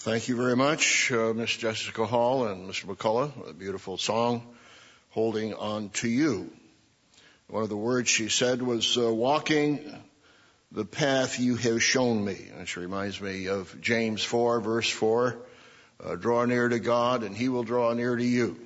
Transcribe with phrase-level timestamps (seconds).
[0.00, 2.86] Thank you very much, uh, Miss Jessica Hall and Mr.
[2.86, 3.50] McCullough.
[3.50, 4.40] A beautiful song,
[5.10, 6.50] Holding On to You.
[7.48, 9.94] One of the words she said was, uh, walking
[10.72, 12.48] the path you have shown me.
[12.58, 15.36] Which reminds me of James 4 verse 4.
[16.02, 18.58] Uh, draw near to God and he will draw near to you.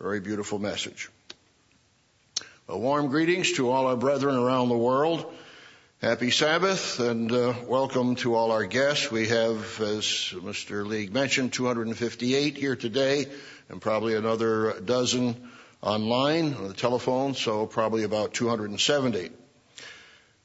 [0.00, 1.10] Very beautiful message.
[2.70, 5.30] A warm greetings to all our brethren around the world.
[6.02, 9.08] Happy Sabbath and uh, welcome to all our guests.
[9.08, 10.84] We have, as Mr.
[10.84, 13.26] League mentioned, 258 here today
[13.68, 15.48] and probably another dozen
[15.80, 19.30] online on the telephone, so probably about 270.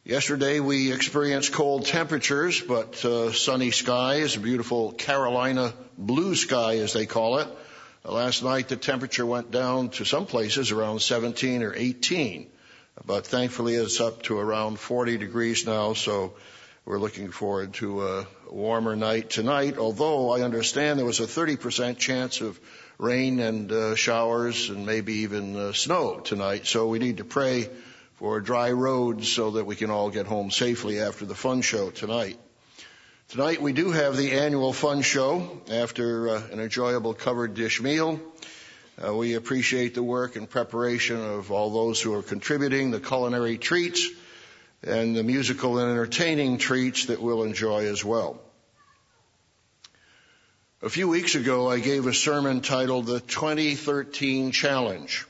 [0.05, 7.07] Yesterday we experienced cold temperatures, but uh, sunny skies, beautiful Carolina blue sky as they
[7.07, 7.47] call it.
[8.05, 12.51] Uh, last night the temperature went down to some places around 17 or 18.
[13.05, 16.33] But thankfully it's up to around 40 degrees now, so
[16.85, 21.97] we're looking forward to a warmer night tonight, although I understand there was a 30%
[21.97, 22.59] chance of
[22.97, 26.65] rain and uh, showers and maybe even uh, snow tonight.
[26.65, 27.69] So we need to pray
[28.15, 31.91] for dry roads so that we can all get home safely after the fun show
[31.91, 32.39] tonight.
[33.29, 38.19] Tonight we do have the annual fun show after uh, an enjoyable covered dish meal.
[38.99, 43.59] Uh, we appreciate the work and preparation of all those who are contributing, the culinary
[43.59, 44.09] treats,
[44.81, 48.41] and the musical and entertaining treats that we'll enjoy as well.
[50.81, 55.27] A few weeks ago, I gave a sermon titled The 2013 Challenge.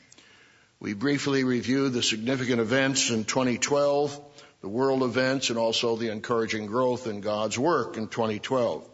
[0.80, 4.18] We briefly reviewed the significant events in 2012,
[4.62, 8.88] the world events, and also the encouraging growth in God's work in 2012.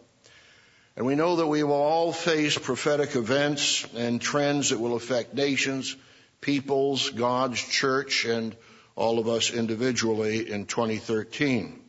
[0.96, 5.34] And we know that we will all face prophetic events and trends that will affect
[5.34, 5.96] nations,
[6.40, 8.54] peoples, God's church, and
[8.94, 11.80] all of us individually in 2013.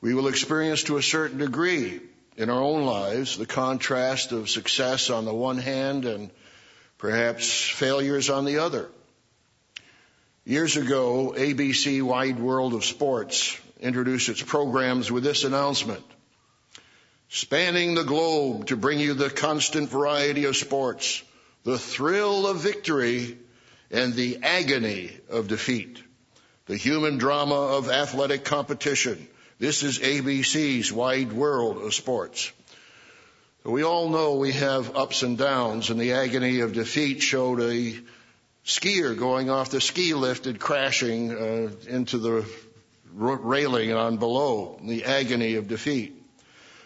[0.00, 2.00] We will experience to a certain degree
[2.36, 6.30] in our own lives the contrast of success on the one hand and
[6.98, 8.88] perhaps failures on the other.
[10.44, 16.02] Years ago, ABC Wide World of Sports introduced its programs with this announcement
[17.28, 21.22] spanning the globe to bring you the constant variety of sports,
[21.64, 23.38] the thrill of victory,
[23.90, 26.02] and the agony of defeat.
[26.66, 29.26] The human drama of athletic competition.
[29.58, 32.52] This is ABC's wide world of sports.
[33.64, 37.98] We all know we have ups and downs, and the agony of defeat showed a
[38.64, 42.46] skier going off the ski lift and crashing uh, into the
[43.12, 44.78] railing on below.
[44.82, 46.17] The agony of defeat.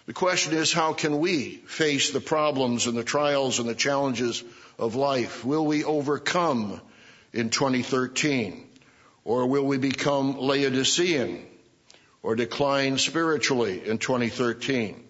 [0.06, 4.42] The question is, how can we face the problems and the trials and the challenges
[4.76, 5.44] of life?
[5.44, 6.80] Will we overcome
[7.32, 8.68] in 2013?
[9.24, 11.46] Or will we become Laodicean
[12.20, 15.04] or decline spiritually in 2013?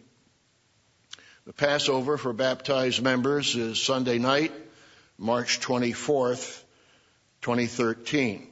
[1.47, 4.53] The Passover for baptized members is Sunday night,
[5.17, 6.63] March 24th,
[7.41, 8.47] 2013.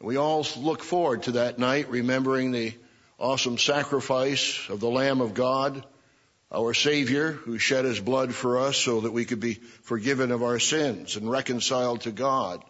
[0.00, 2.74] We all look forward to that night, remembering the
[3.18, 5.84] awesome sacrifice of the Lamb of God,
[6.50, 10.42] our Savior, who shed his blood for us so that we could be forgiven of
[10.42, 12.62] our sins and reconciled to God.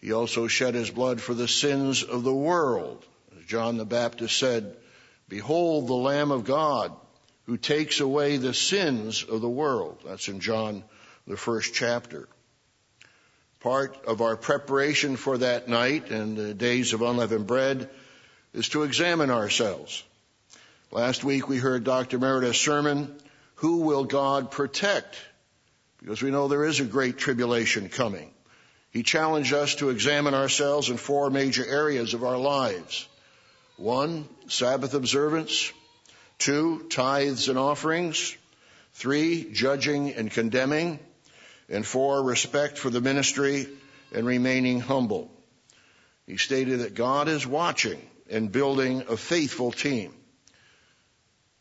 [0.00, 3.04] He also shed his blood for the sins of the world.
[3.38, 4.76] As John the Baptist said,
[5.28, 6.92] Behold the Lamb of God
[7.50, 9.98] who takes away the sins of the world.
[10.06, 10.84] That's in John,
[11.26, 12.28] the first chapter.
[13.58, 17.90] Part of our preparation for that night and the days of unleavened bread
[18.52, 20.02] is to examine ourselves.
[20.90, 22.18] Last week we heard Dr.
[22.18, 23.14] Meredith's sermon,
[23.56, 25.16] Who Will God Protect?
[26.00, 28.30] Because we know there is a great tribulation coming.
[28.90, 33.06] He challenged us to examine ourselves in four major areas of our lives.
[33.76, 35.72] One, Sabbath observance.
[36.38, 38.36] Two, tithes and offerings.
[38.94, 40.98] Three, judging and condemning.
[41.68, 43.68] And four, respect for the ministry
[44.12, 45.30] and remaining humble.
[46.26, 50.14] He stated that God is watching and building a faithful team.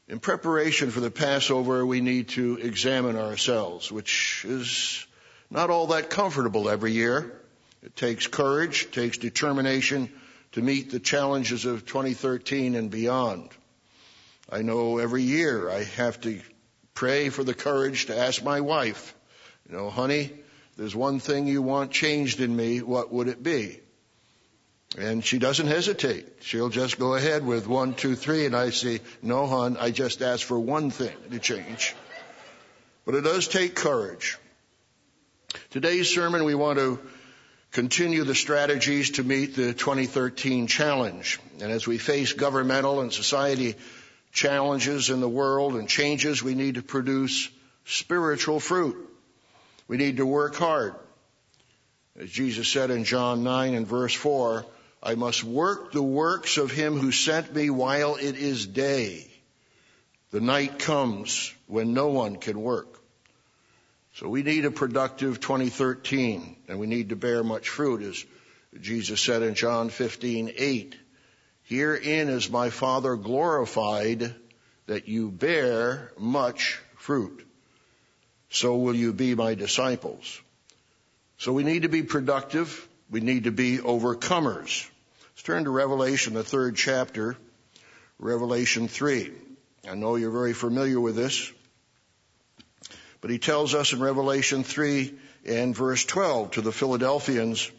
[0.07, 5.05] In preparation for the Passover, we need to examine ourselves, which is
[5.49, 7.39] not all that comfortable every year.
[7.83, 10.11] It takes courage, it takes determination
[10.53, 13.49] to meet the challenges of 2013 and beyond.
[14.51, 16.41] I know every year I have to
[16.95, 19.15] pray for the courage to ask my wife,
[19.69, 20.31] you know, honey,
[20.75, 23.79] there's one thing you want changed in me, what would it be?
[24.97, 26.25] And she doesn't hesitate.
[26.41, 30.21] She'll just go ahead with one, two, three, and I say, no, hon, I just
[30.21, 31.95] asked for one thing to change.
[33.05, 34.37] But it does take courage.
[35.69, 36.99] Today's sermon, we want to
[37.71, 41.39] continue the strategies to meet the 2013 challenge.
[41.61, 43.75] And as we face governmental and society
[44.31, 47.49] challenges in the world and changes, we need to produce
[47.85, 48.97] spiritual fruit.
[49.87, 50.95] We need to work hard.
[52.19, 54.65] As Jesus said in John 9 and verse 4,
[55.01, 59.27] I must work the works of him who sent me while it is day.
[60.31, 62.99] The night comes when no one can work.
[64.15, 68.25] So we need a productive 2013 and we need to bear much fruit as
[68.81, 70.95] Jesus said in John 15:8.
[71.63, 74.35] Herein is my Father glorified
[74.87, 77.45] that you bear much fruit.
[78.49, 80.41] So will you be my disciples.
[81.37, 82.87] So we need to be productive.
[83.09, 84.88] We need to be overcomers.
[85.39, 87.37] Let's turn to Revelation, the third chapter,
[88.19, 89.31] Revelation 3.
[89.89, 91.49] I know you're very familiar with this.
[93.21, 97.71] But he tells us in Revelation 3 and verse 12 to the Philadelphians,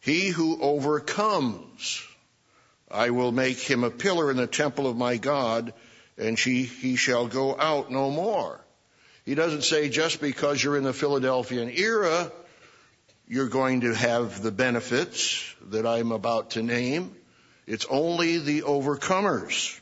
[0.00, 2.02] He who overcomes,
[2.90, 5.74] I will make him a pillar in the temple of my God,
[6.16, 8.64] and he, he shall go out no more.
[9.26, 12.32] He doesn't say just because you're in the Philadelphian era,
[13.26, 17.14] you're going to have the benefits that I'm about to name.
[17.66, 19.80] It's only the overcomers.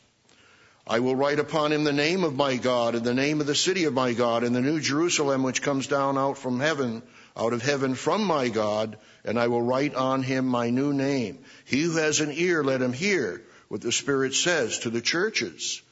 [0.86, 3.54] I will write upon him the name of my God and the name of the
[3.54, 7.02] city of my God and the new Jerusalem which comes down out from heaven,
[7.36, 11.38] out of heaven from my God, and I will write on him my new name.
[11.64, 15.82] He who has an ear, let him hear what the Spirit says to the churches.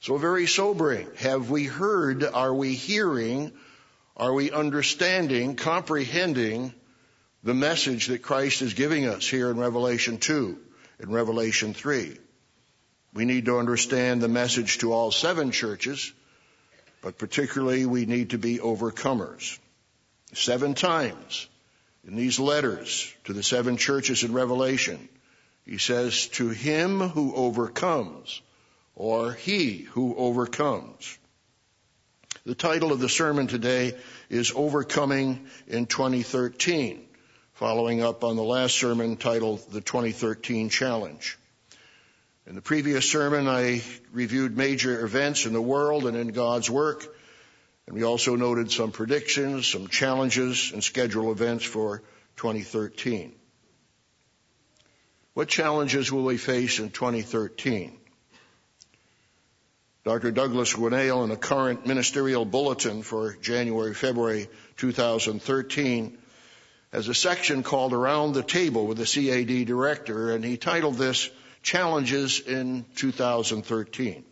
[0.00, 1.08] So very sobering.
[1.16, 2.22] Have we heard?
[2.22, 3.52] Are we hearing?
[4.18, 6.74] Are we understanding, comprehending
[7.44, 10.58] the message that Christ is giving us here in Revelation 2,
[11.00, 12.18] in Revelation 3?
[13.14, 16.12] We need to understand the message to all seven churches,
[17.00, 19.58] but particularly we need to be overcomers.
[20.34, 21.48] Seven times
[22.04, 25.08] in these letters to the seven churches in Revelation,
[25.64, 28.42] he says, to him who overcomes,
[28.96, 31.18] or he who overcomes.
[32.48, 33.94] The title of the sermon today
[34.30, 37.06] is Overcoming in 2013,
[37.52, 41.36] following up on the last sermon titled The 2013 Challenge.
[42.46, 47.04] In the previous sermon, I reviewed major events in the world and in God's work,
[47.86, 52.02] and we also noted some predictions, some challenges, and schedule events for
[52.36, 53.34] 2013.
[55.34, 57.98] What challenges will we face in 2013?
[60.04, 60.30] Dr.
[60.30, 66.18] Douglas Winnail in a current ministerial bulletin for January, February 2013
[66.92, 71.28] has a section called Around the Table with the CAD Director, and he titled this
[71.62, 74.24] challenges in 2013.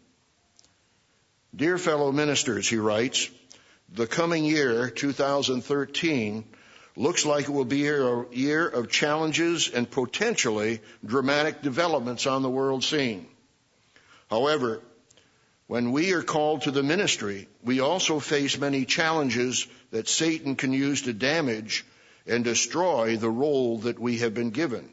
[1.55, 3.29] Dear fellow ministers, he writes,
[3.93, 6.45] the coming year, 2013,
[6.97, 12.51] looks like it will be a year of challenges and potentially dramatic developments on the
[12.51, 13.27] world scene.
[14.31, 14.81] However,
[15.67, 20.73] when we are called to the ministry, we also face many challenges that Satan can
[20.73, 21.85] use to damage
[22.27, 24.89] and destroy the role that we have been given.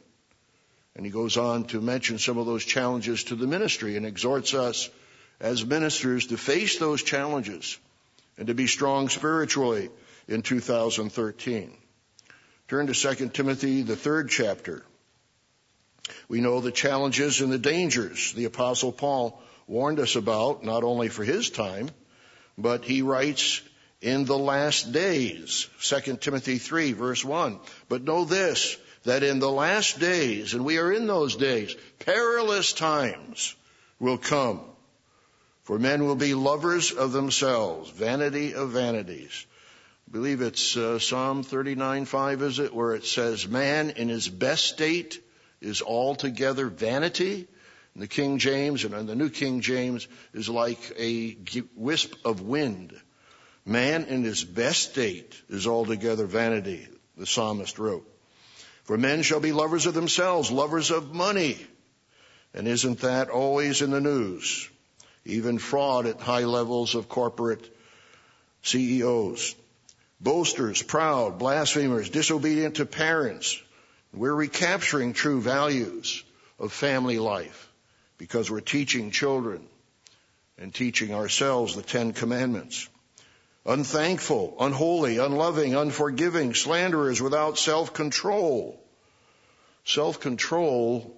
[0.95, 4.53] And he goes on to mention some of those challenges to the ministry and exhorts
[4.53, 4.89] us
[5.39, 7.77] as ministers to face those challenges
[8.37, 9.89] and to be strong spiritually
[10.27, 11.75] in 2013.
[12.67, 14.83] Turn to 2 Timothy, the third chapter.
[16.27, 21.09] We know the challenges and the dangers the apostle Paul warned us about, not only
[21.09, 21.89] for his time,
[22.57, 23.61] but he writes
[24.01, 27.59] in the last days, 2 Timothy 3 verse 1.
[27.87, 32.73] But know this, that in the last days, and we are in those days, perilous
[32.73, 33.55] times
[33.99, 34.61] will come.
[35.63, 39.45] For men will be lovers of themselves, vanity of vanities.
[40.09, 44.65] I believe it's uh, Psalm 39:5, is it, where it says, "Man in his best
[44.65, 45.23] state
[45.61, 47.47] is altogether vanity."
[47.93, 51.37] And the King James and the New King James is like a
[51.75, 52.99] wisp of wind.
[53.65, 58.09] Man in his best state is altogether vanity, the psalmist wrote.
[58.83, 61.57] For men shall be lovers of themselves, lovers of money.
[62.53, 64.69] And isn't that always in the news?
[65.25, 67.73] Even fraud at high levels of corporate
[68.63, 69.55] CEOs.
[70.19, 73.61] Boasters, proud, blasphemers, disobedient to parents.
[74.13, 76.23] We're recapturing true values
[76.59, 77.69] of family life
[78.23, 79.67] because we're teaching children
[80.57, 82.87] and teaching ourselves the Ten Commandments
[83.65, 88.81] unthankful, unholy, unloving, unforgiving, slanderers, without self-control.
[89.83, 91.13] Self-control,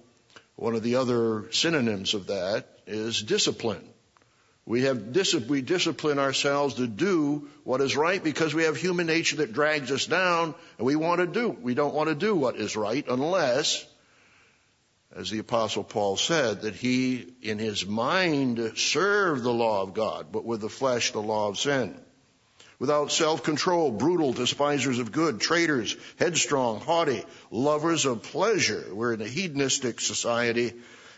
[0.56, 3.88] one of the other synonyms of that is discipline.
[4.64, 5.14] We have
[5.48, 9.92] we discipline ourselves to do what is right because we have human nature that drags
[9.92, 11.50] us down and we want to do.
[11.50, 13.86] We don't want to do what is right unless
[15.16, 20.26] as the apostle Paul said, that he in his mind served the law of God,
[20.30, 21.98] but with the flesh the law of sin.
[22.78, 28.84] Without self-control, brutal, despisers of good, traitors, headstrong, haughty, lovers of pleasure.
[28.92, 30.74] We're in a hedonistic society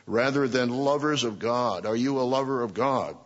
[0.06, 1.84] rather than lovers of God.
[1.84, 3.16] Are you a lover of God?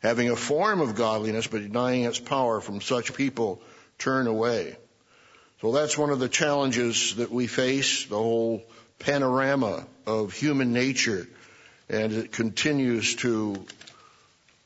[0.00, 3.62] Having a form of godliness but denying its power from such people,
[3.96, 4.76] turn away.
[5.60, 8.62] So that's one of the challenges that we face, the whole
[9.00, 11.26] panorama of human nature,
[11.88, 13.66] and it continues to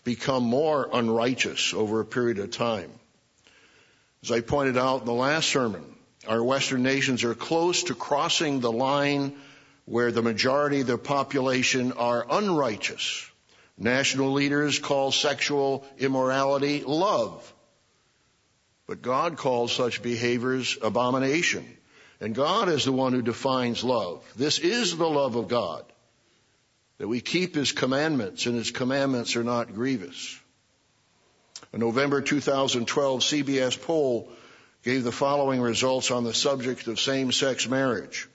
[0.04, 2.90] become more unrighteous over a period of time.
[4.22, 5.82] As I pointed out in the last sermon,
[6.28, 9.34] our Western nations are close to crossing the line
[9.87, 13.26] where the majority of the population are unrighteous.
[13.78, 17.50] National leaders call sexual immorality love.
[18.92, 21.64] But God calls such behaviors abomination.
[22.20, 24.22] And God is the one who defines love.
[24.37, 25.82] This is the love of God.
[26.99, 30.38] That we keep His commandments and His commandments are not grievous.
[31.72, 34.30] A November 2012 CBS poll
[34.82, 38.28] gave the following results on the subject of same-sex marriage.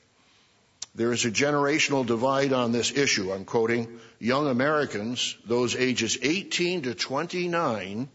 [0.96, 3.32] There is a generational divide on this issue.
[3.32, 8.10] I'm quoting, young Americans, those ages 18 to 29,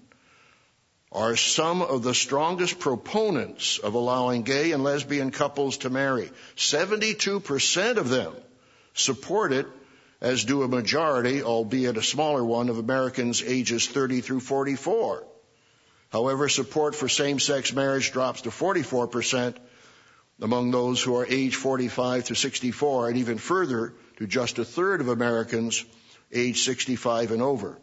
[1.12, 6.30] are some of the strongest proponents of allowing gay and lesbian couples to marry.
[6.56, 8.32] 72% of them
[8.94, 9.66] support it,
[10.22, 15.24] as do a majority, albeit a smaller one, of Americans ages 30 through 44.
[16.10, 19.56] However, support for same-sex marriage drops to 44%
[20.40, 25.00] among those who are age 45 to 64, and even further to just a third
[25.00, 25.84] of Americans
[26.32, 27.78] age 65 and over.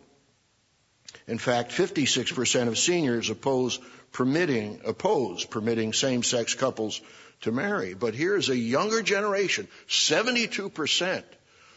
[1.30, 3.80] In fact, 56% of seniors oppose
[4.12, 7.00] permitting, oppose permitting same-sex couples
[7.42, 7.94] to marry.
[7.94, 11.24] But here's a younger generation, 72%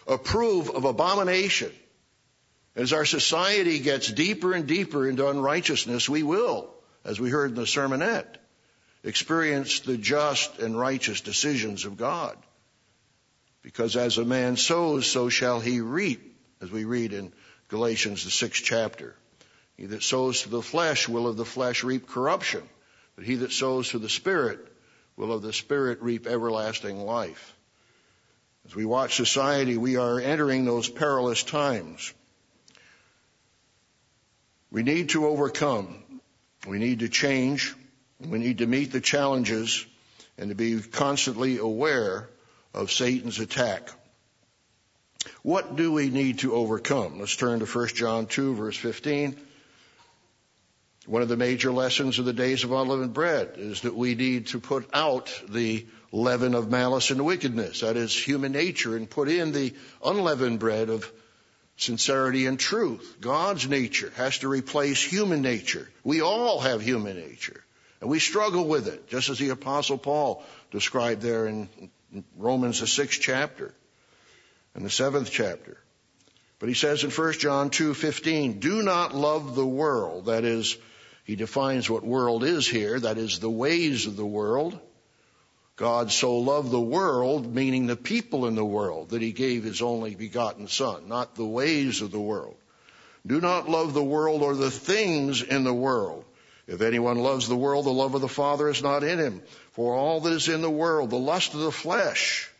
[0.06, 1.70] approve of abomination.
[2.74, 6.70] As our society gets deeper and deeper into unrighteousness, we will,
[7.04, 8.36] as we heard in the sermonette,
[9.04, 12.38] experience the just and righteous decisions of God.
[13.60, 17.34] Because as a man sows, so shall he reap, as we read in
[17.68, 19.14] Galatians, the sixth chapter.
[19.76, 22.62] He that sows to the flesh will of the flesh reap corruption,
[23.16, 24.60] but he that sows to the Spirit
[25.16, 27.56] will of the Spirit reap everlasting life.
[28.66, 32.12] As we watch society, we are entering those perilous times.
[34.70, 36.02] We need to overcome.
[36.66, 37.74] We need to change.
[38.20, 39.84] We need to meet the challenges
[40.38, 42.28] and to be constantly aware
[42.72, 43.90] of Satan's attack.
[45.42, 47.18] What do we need to overcome?
[47.18, 49.36] Let's turn to 1 John 2 verse 15.
[51.06, 54.48] One of the major lessons of the days of unleavened bread is that we need
[54.48, 57.80] to put out the leaven of malice and wickedness.
[57.80, 61.10] That is human nature and put in the unleavened bread of
[61.76, 63.16] sincerity and truth.
[63.20, 65.90] God's nature has to replace human nature.
[66.04, 67.64] We all have human nature
[68.00, 71.68] and we struggle with it, just as the apostle Paul described there in
[72.36, 73.74] Romans the sixth chapter
[74.74, 75.78] and the seventh chapter.
[76.58, 80.76] But he says in 1 John 2:15, "Do not love the world, that is
[81.24, 84.78] he defines what world is here, that is the ways of the world.
[85.76, 89.82] God so loved the world, meaning the people in the world, that he gave his
[89.82, 92.56] only begotten son, not the ways of the world.
[93.26, 96.24] Do not love the world or the things in the world.
[96.66, 99.42] If anyone loves the world, the love of the Father is not in him.
[99.72, 102.50] For all that is in the world, the lust of the flesh,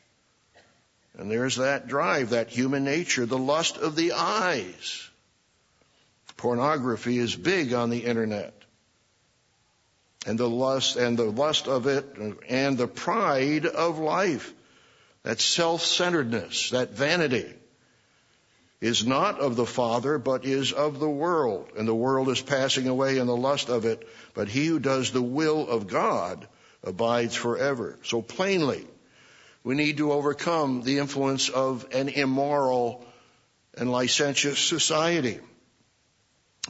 [1.19, 5.09] and there's that drive, that human nature, the lust of the eyes,
[6.43, 8.53] Pornography is big on the internet.
[10.27, 12.17] And the lust, and the lust of it,
[12.49, 14.53] and the pride of life.
[15.23, 17.55] That self-centeredness, that vanity,
[18.81, 21.69] is not of the Father, but is of the world.
[21.79, 25.13] And the world is passing away in the lust of it, but he who does
[25.13, 26.49] the will of God
[26.83, 28.01] abides forever.
[28.03, 28.85] So plainly,
[29.63, 33.07] we need to overcome the influence of an immoral
[33.79, 35.39] and licentious society.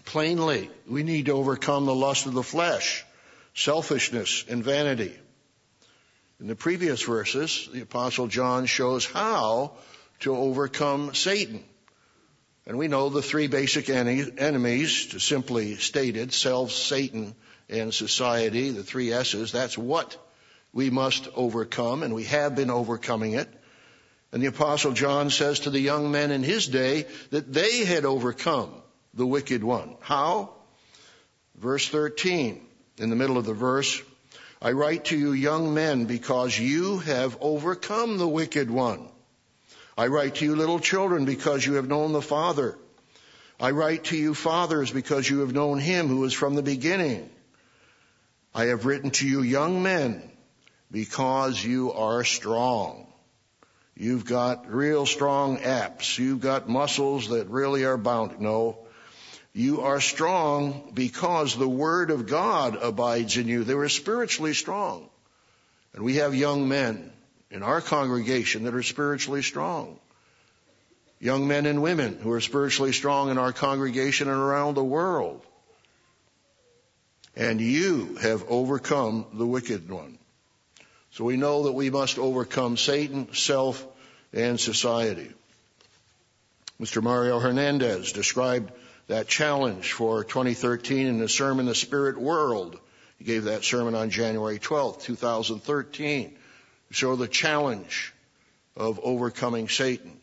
[0.05, 3.05] Plainly, we need to overcome the lust of the flesh,
[3.55, 5.15] selfishness, and vanity.
[6.41, 9.73] In the previous verses, the apostle John shows how
[10.21, 11.63] to overcome Satan.
[12.67, 17.35] And we know the three basic enemies, to simply stated, self, Satan,
[17.69, 20.17] and society, the three S's, that's what
[20.73, 23.49] we must overcome, and we have been overcoming it.
[24.33, 28.07] And the apostle John says to the young men in his day that they had
[28.07, 28.82] overcome
[29.15, 29.97] the wicked one.
[30.01, 30.51] How?
[31.57, 32.65] Verse 13,
[32.99, 34.01] in the middle of the verse,
[34.61, 39.09] I write to you young men because you have overcome the wicked one.
[39.99, 42.79] I write to you little children because you have known the Father.
[43.61, 47.29] I write to you fathers because you have known him who is from the beginning.
[48.55, 50.23] I have written to you young men
[50.91, 53.07] because you are strong.
[53.95, 56.19] You've got real strong apps.
[56.19, 58.41] You've got muscles that really are bound.
[58.41, 58.82] No,
[59.55, 63.65] you are strong because the Word of God abides in you.
[63.65, 65.09] They were spiritually strong.
[65.95, 67.13] And we have young men
[67.51, 69.99] in our congregation that are spiritually strong.
[71.21, 75.45] Young men and women who are spiritually strong in our congregation and around the world.
[77.37, 80.19] And you have overcome the wicked one.
[81.13, 83.87] So we know that we must overcome Satan, self,
[84.33, 85.31] and society.
[86.81, 87.03] Mr.
[87.03, 88.73] Mario Hernandez described
[89.09, 92.79] that challenge for 2013 in the sermon, The Spirit World.
[93.19, 96.31] He gave that sermon on January 12th, 2013,
[96.89, 98.13] to show the challenge
[98.77, 100.19] of overcoming Satan.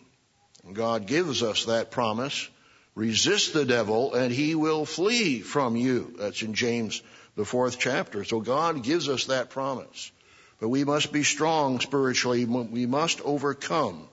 [0.65, 2.50] And God gives us that promise.
[2.95, 6.15] Resist the devil and he will flee from you.
[6.17, 7.01] That's in James,
[7.36, 8.25] the fourth chapter.
[8.25, 10.12] So God gives us that promise.
[10.59, 12.43] But we must be strong spiritually.
[12.43, 14.07] We must overcome.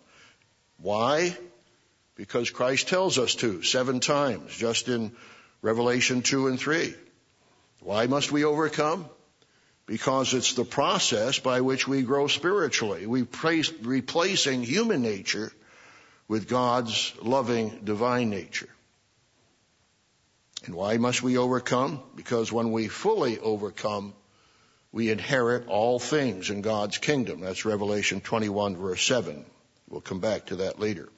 [0.79, 1.37] Why?
[2.17, 5.13] Because Christ tells us to seven times just in
[5.63, 6.95] Revelation 2 and 3.
[7.81, 9.07] Why must we overcome?
[9.87, 13.07] Because it's the process by which we grow spiritually.
[13.07, 15.53] We place, replacing human nature
[16.27, 18.69] with God's loving divine nature.
[20.65, 22.03] And why must we overcome?
[22.17, 24.15] Because when we fully overcome,
[24.91, 27.41] we inherit all things in God's kingdom.
[27.41, 29.45] That's Revelation 21 verse 7.
[29.89, 31.09] We'll come back to that later.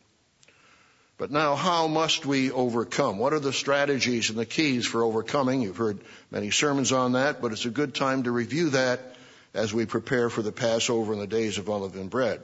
[1.19, 3.19] But now, how must we overcome?
[3.19, 5.63] What are the strategies and the keys for overcoming?
[5.63, 5.99] You've heard
[6.31, 9.17] many sermons on that, but it's a good time to review that
[9.53, 12.41] as we prepare for the Passover and the days of unleavened bread.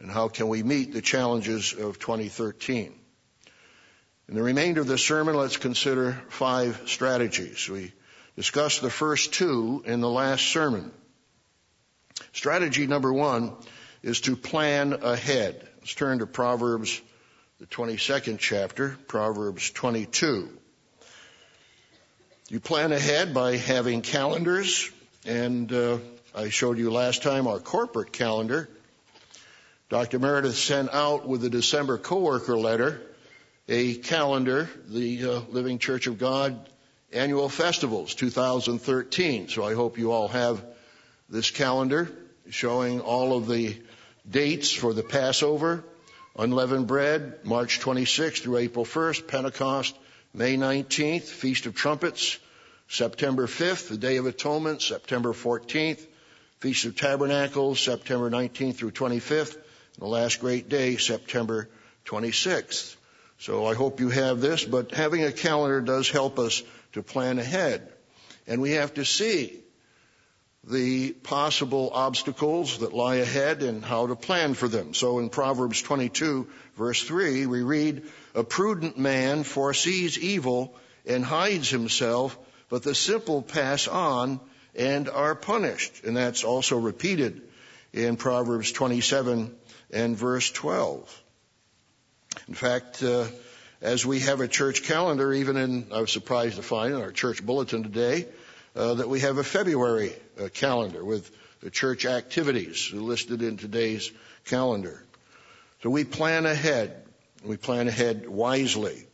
[0.00, 2.94] And how can we meet the challenges of 2013?
[4.28, 7.66] In the remainder of the sermon, let's consider five strategies.
[7.70, 7.92] We
[8.36, 10.92] discussed the first two in the last sermon.
[12.34, 13.52] Strategy number one
[14.02, 15.66] is to plan ahead.
[15.80, 17.00] Let's turn to Proverbs
[17.60, 20.48] the 22nd chapter, Proverbs 22.
[22.48, 24.90] You plan ahead by having calendars,
[25.24, 25.98] and uh,
[26.34, 28.68] I showed you last time our corporate calendar.
[29.88, 30.18] Dr.
[30.18, 33.00] Meredith sent out with the December coworker letter
[33.68, 36.68] a calendar, the uh, Living Church of God
[37.12, 39.48] annual festivals 2013.
[39.48, 40.60] So I hope you all have
[41.30, 42.10] this calendar
[42.50, 43.80] showing all of the
[44.28, 45.84] dates for the Passover,
[46.36, 49.96] Unleavened bread, March 26th through April 1st, Pentecost,
[50.32, 52.38] May 19th, Feast of Trumpets,
[52.88, 56.04] September 5th, the Day of Atonement, September 14th,
[56.58, 59.62] Feast of Tabernacles, September 19th through 25th, and
[59.98, 61.68] the last great day, September
[62.06, 62.96] 26th.
[63.38, 66.62] So I hope you have this, but having a calendar does help us
[66.94, 67.92] to plan ahead.
[68.48, 69.60] And we have to see
[70.68, 74.94] the possible obstacles that lie ahead and how to plan for them.
[74.94, 78.02] So in Proverbs 22 verse 3, we read,
[78.34, 80.74] a prudent man foresees evil
[81.06, 84.40] and hides himself, but the simple pass on
[84.74, 86.04] and are punished.
[86.04, 87.42] And that's also repeated
[87.92, 89.54] in Proverbs 27
[89.92, 91.22] and verse 12.
[92.48, 93.26] In fact, uh,
[93.80, 97.12] as we have a church calendar, even in, I was surprised to find in our
[97.12, 98.26] church bulletin today,
[98.74, 104.10] that we have a February uh, calendar with the church activities listed in today's
[104.44, 105.02] calendar.
[105.82, 107.02] So we plan ahead.
[107.44, 109.06] We plan ahead wisely.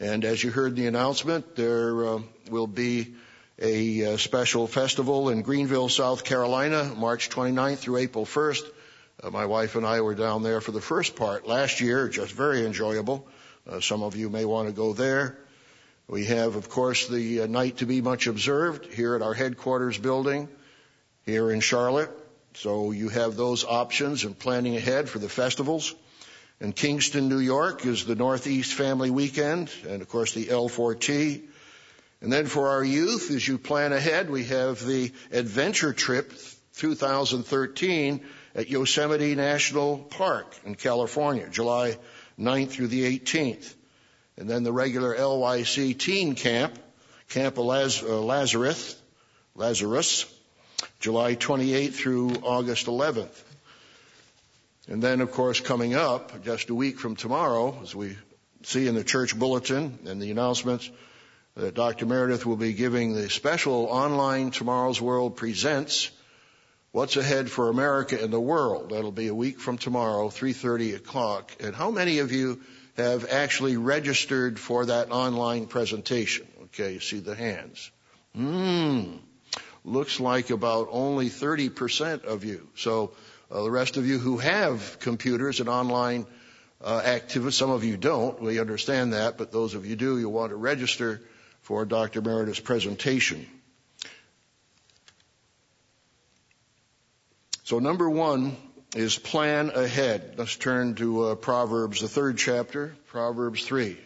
[0.00, 3.14] And as you heard in the announcement, there uh, will be
[3.60, 8.62] a uh, special festival in Greenville, South Carolina, March 29th through April 1st.
[9.22, 12.32] Uh, my wife and I were down there for the first part last year, just
[12.32, 13.28] very enjoyable.
[13.68, 15.38] Uh, some of you may want to go there.
[16.08, 19.98] We have, of course, the uh, night to be much observed here at our headquarters
[19.98, 20.48] building
[21.24, 22.10] here in Charlotte.
[22.54, 25.94] So you have those options and planning ahead for the festivals.
[26.60, 31.42] And Kingston, New York is the Northeast Family Weekend and of course the L4T.
[32.20, 36.32] And then for our youth, as you plan ahead, we have the Adventure Trip
[36.76, 38.20] 2013
[38.54, 41.96] at Yosemite National Park in California, July
[42.38, 43.74] 9th through the 18th.
[44.36, 46.78] And then the regular LYC Teen Camp,
[47.28, 48.96] Camp Laz- uh, Lazarus,
[49.54, 50.26] Lazarus,
[51.00, 53.42] July 28th through August 11th.
[54.88, 58.16] And then, of course, coming up just a week from tomorrow, as we
[58.62, 60.90] see in the church bulletin and the announcements,
[61.54, 62.06] that Dr.
[62.06, 66.10] Meredith will be giving the special online Tomorrow's World Presents
[66.92, 68.90] What's ahead for America and the world?
[68.90, 71.50] That'll be a week from tomorrow, 3.30 o'clock.
[71.58, 72.60] And how many of you
[72.96, 76.46] have actually registered for that online presentation?
[76.64, 77.90] Okay, you see the hands.
[78.34, 79.16] Hmm.
[79.84, 82.68] Looks like about only 30% of you.
[82.76, 83.12] So
[83.50, 86.26] uh, the rest of you who have computers and online
[86.82, 88.40] uh, activities, some of you don't.
[88.40, 91.20] We understand that, but those of you do, you want to register
[91.62, 92.22] for Dr.
[92.22, 93.46] Meredith's presentation.
[97.64, 98.56] So number one
[98.94, 100.34] is plan ahead.
[100.36, 103.96] Let's turn to uh, Proverbs, the third chapter, Proverbs 3,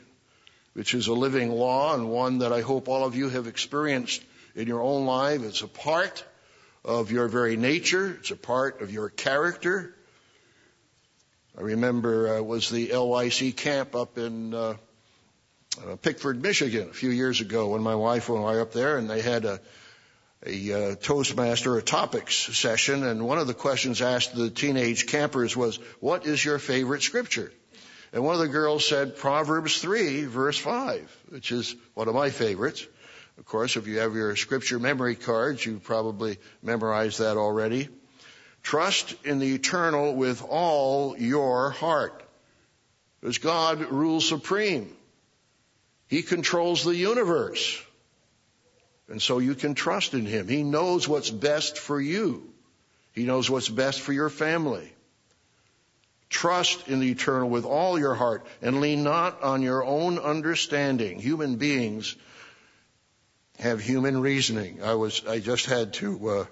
[0.75, 4.23] which is a living law and one that I hope all of you have experienced
[4.55, 5.43] in your own life.
[5.43, 6.25] It's a part
[6.85, 8.17] of your very nature.
[8.21, 9.93] It's a part of your character.
[11.59, 14.75] I remember uh, was the LYC camp up in uh,
[15.85, 18.99] uh, Pickford, Michigan, a few years ago when my wife and I were up there,
[18.99, 19.61] and they had a
[20.47, 25.57] a uh, Toastmaster, a topics session, and one of the questions asked the teenage campers
[25.57, 27.53] was, what is your favorite scripture?
[28.13, 32.31] And one of the girls said Proverbs 3 verse 5, which is one of my
[32.31, 32.87] favorites.
[33.39, 37.89] Of course, if you have your scripture memory cards, you probably memorized that already.
[38.63, 42.23] Trust in the eternal with all your heart.
[43.21, 44.95] Because God rules supreme.
[46.09, 47.83] He controls the universe.
[49.09, 50.49] And so you can trust in Him.
[50.49, 52.53] He knows what's best for you.
[53.13, 54.93] He knows what's best for your family.
[56.29, 61.21] Trust in the eternal with all your heart and lean not on your own understanding.
[61.21, 62.17] Human beings
[63.59, 64.83] have human reasoning.
[64.83, 66.45] I was, I just had to, uh,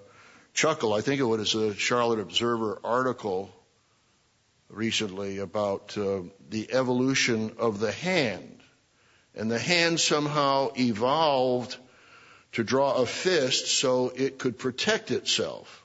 [0.55, 0.95] chuckle.
[0.95, 3.51] I think it was a Charlotte Observer article
[4.71, 8.61] recently about uh, the evolution of the hand.
[9.35, 11.77] And the hand somehow evolved
[12.55, 15.83] to draw a fist so it could protect itself.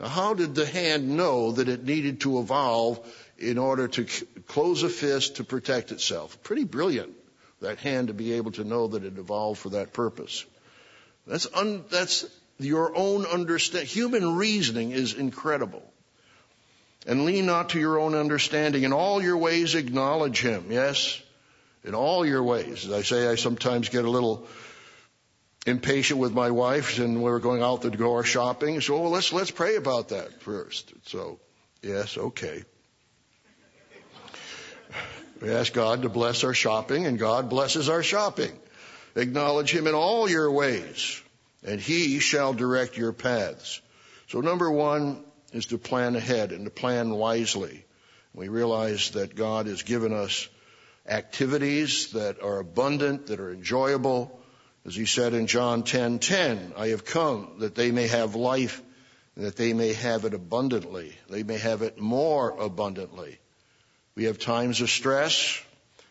[0.00, 3.00] Now, how did the hand know that it needed to evolve
[3.36, 6.40] in order to c- close a fist to protect itself?
[6.44, 7.14] Pretty brilliant,
[7.60, 10.44] that hand to be able to know that it evolved for that purpose.
[11.26, 12.24] That's, un, that's
[12.60, 13.88] your own understanding.
[13.88, 15.82] Human reasoning is incredible.
[17.06, 18.84] And lean not to your own understanding.
[18.84, 20.66] In all your ways acknowledge Him.
[20.70, 21.20] Yes?
[21.84, 22.84] In all your ways.
[22.84, 24.46] As I say, I sometimes get a little
[25.66, 28.80] impatient with my wife and we were going out the door shopping.
[28.80, 30.92] So well, let's let's pray about that first.
[31.06, 31.40] So
[31.82, 32.64] yes, okay.
[35.40, 38.58] We ask God to bless our shopping and God blesses our shopping.
[39.14, 41.22] Acknowledge him in all your ways
[41.64, 43.80] and he shall direct your paths.
[44.28, 47.84] So number one is to plan ahead and to plan wisely.
[48.34, 50.48] We realize that God has given us
[51.08, 54.37] activities that are abundant, that are enjoyable,
[54.88, 58.34] as he said in John 10:10, 10, 10, I have come that they may have
[58.34, 58.80] life
[59.36, 61.14] and that they may have it abundantly.
[61.28, 63.38] They may have it more abundantly.
[64.14, 65.60] We have times of stress,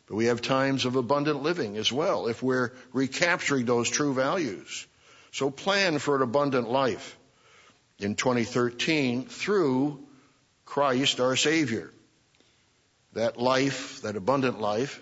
[0.08, 4.86] but we have times of abundant living as well if we're recapturing those true values.
[5.32, 7.18] So plan for an abundant life
[7.98, 10.06] in 2013 through
[10.66, 11.92] Christ our Savior.
[13.14, 15.02] That life, that abundant life,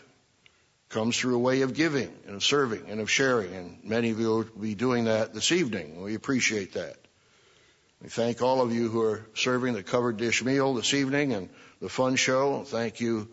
[0.95, 3.53] comes through a way of giving and of serving and of sharing.
[3.53, 6.01] And many of you will be doing that this evening.
[6.01, 6.95] We appreciate that.
[8.01, 11.49] We thank all of you who are serving the covered dish meal this evening and
[11.81, 12.63] the fun show.
[12.63, 13.27] Thank you,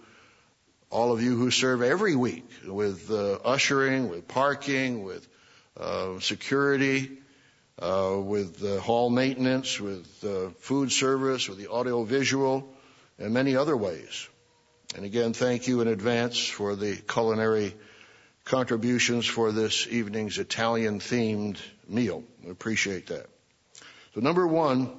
[0.91, 5.25] all of you who serve every week with uh, ushering, with parking, with
[5.79, 7.13] uh, security,
[7.79, 12.69] uh, with the hall maintenance, with uh, food service, with the audio visual,
[13.21, 14.29] and many other ways.
[14.95, 17.75] And again, thank you in advance for the culinary
[18.45, 22.25] contributions for this evening's Italian themed meal.
[22.49, 23.27] Appreciate that.
[24.15, 24.91] So number one,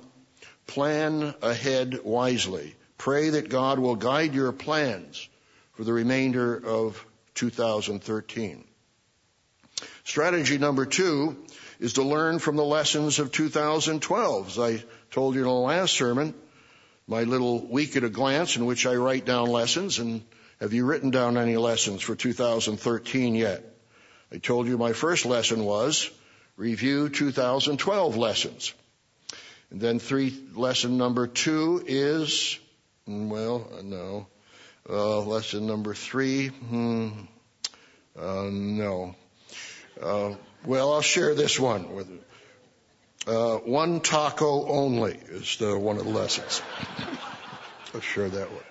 [0.66, 2.76] plan ahead wisely.
[2.98, 5.28] Pray that God will guide your plans
[5.74, 8.64] for the remainder of 2013.
[10.06, 11.38] Strategy number two
[11.80, 14.48] is to learn from the lessons of 2012.
[14.48, 16.34] As I told you in the last sermon,
[17.08, 20.00] my little week at a glance in which I write down lessons.
[20.00, 20.24] And
[20.60, 23.64] have you written down any lessons for 2013 yet?
[24.32, 26.10] I told you my first lesson was
[26.58, 28.74] review 2012 lessons.
[29.70, 32.60] And then three, lesson number two is,
[33.08, 34.28] well, no.
[34.88, 37.10] Uh, lesson number three, hmm,
[38.20, 39.16] uh, no.
[40.02, 40.36] Uh,
[40.66, 42.20] well, I'll share this one with you.
[43.26, 46.62] Uh, one taco only is the, one of the lessons.
[47.94, 48.64] I'll share that one.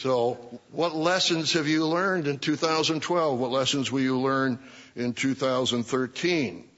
[0.00, 0.34] So,
[0.70, 3.38] what lessons have you learned in 2012?
[3.38, 4.58] What lessons will you learn
[4.96, 6.68] in 2013?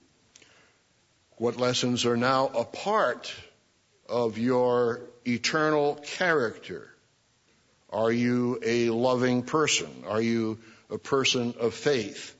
[1.38, 3.34] What lessons are now a part
[4.08, 6.88] of your eternal character?
[7.90, 10.04] Are you a loving person?
[10.06, 12.36] Are you a person of faith?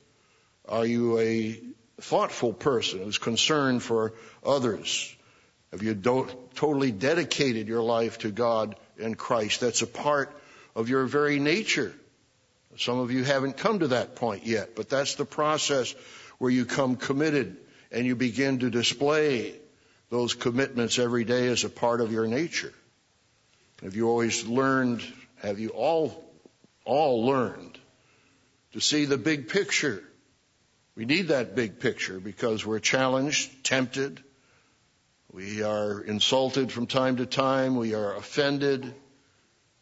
[0.69, 1.61] Are you a
[2.03, 4.13] thoughtful person who's concerned for
[4.45, 5.15] others?
[5.71, 9.61] Have you do- totally dedicated your life to God and Christ?
[9.61, 10.37] That's a part
[10.75, 11.95] of your very nature.
[12.77, 15.95] Some of you haven't come to that point yet, but that's the process
[16.39, 17.57] where you come committed
[17.91, 19.55] and you begin to display
[20.11, 22.73] those commitments every day as a part of your nature.
[23.83, 25.03] Have you always learned,
[25.37, 26.25] have you all,
[26.85, 27.79] all learned
[28.73, 30.03] to see the big picture?
[30.95, 34.23] We need that big picture because we're challenged, tempted,
[35.33, 38.95] we are insulted from time to time, we are offended.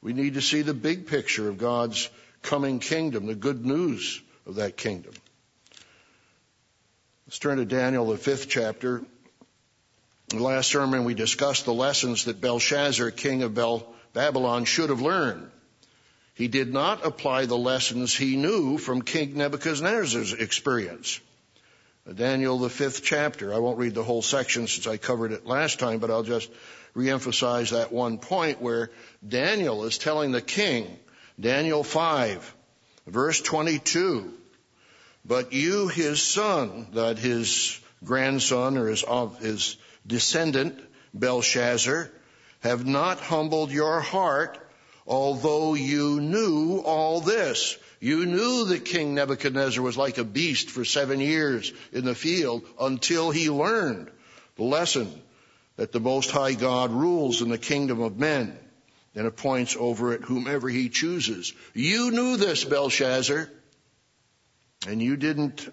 [0.00, 2.08] We need to see the big picture of God's
[2.42, 5.12] coming kingdom, the good news of that kingdom.
[7.26, 9.02] Let's turn to Daniel, the fifth chapter.
[10.30, 14.90] In the last sermon, we discussed the lessons that Belshazzar, king of Bel- Babylon, should
[14.90, 15.50] have learned.
[16.40, 21.20] He did not apply the lessons he knew from King Nebuchadnezzar's experience.
[22.14, 23.52] Daniel, the fifth chapter.
[23.52, 26.48] I won't read the whole section since I covered it last time, but I'll just
[26.96, 28.90] reemphasize that one point where
[29.28, 30.86] Daniel is telling the king,
[31.38, 32.54] Daniel 5,
[33.06, 34.32] verse 22,
[35.26, 39.04] but you, his son, that his grandson or his,
[39.42, 39.76] his
[40.06, 40.80] descendant,
[41.12, 42.10] Belshazzar,
[42.60, 44.58] have not humbled your heart,
[45.06, 47.76] although you knew all this.
[48.00, 52.64] You knew that King Nebuchadnezzar was like a beast for seven years in the field
[52.80, 54.10] until he learned
[54.56, 55.10] the lesson
[55.76, 58.58] that the Most High God rules in the kingdom of men
[59.14, 61.52] and appoints over it whomever he chooses.
[61.74, 63.50] You knew this, Belshazzar.
[64.86, 65.68] And you didn't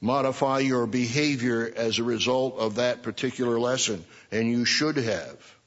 [0.00, 5.57] modify your behavior as a result of that particular lesson, and you should have.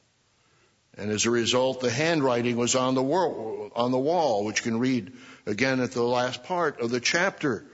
[1.01, 4.71] And as a result, the handwriting was on the wall, on the wall, which you
[4.71, 5.11] can read
[5.47, 7.65] again at the last part of the chapter,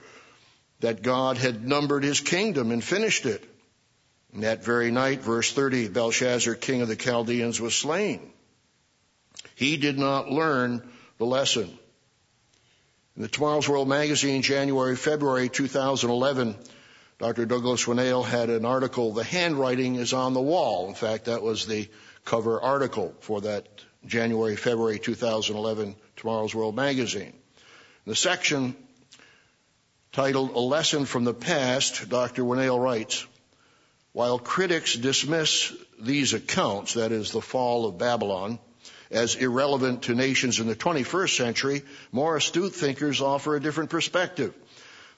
[0.80, 3.44] that God had numbered his kingdom and finished it.
[4.32, 8.32] And that very night, verse 30, Belshazzar, king of the Chaldeans, was slain.
[9.54, 10.82] He did not learn
[11.18, 11.78] the lesson.
[13.14, 16.56] In the Tomorrow's World magazine, January, February 2011,
[17.18, 17.44] Dr.
[17.44, 20.88] Douglas Winnail had an article, The Handwriting is on the Wall.
[20.88, 21.90] In fact, that was the
[22.24, 23.66] cover article for that
[24.06, 27.32] January, February 2011 Tomorrow's World magazine.
[28.06, 28.76] In the section
[30.12, 32.42] titled A Lesson from the Past, Dr.
[32.42, 33.26] Winnail writes,
[34.12, 38.58] while critics dismiss these accounts, that is the fall of Babylon,
[39.10, 44.54] as irrelevant to nations in the 21st century, more astute thinkers offer a different perspective.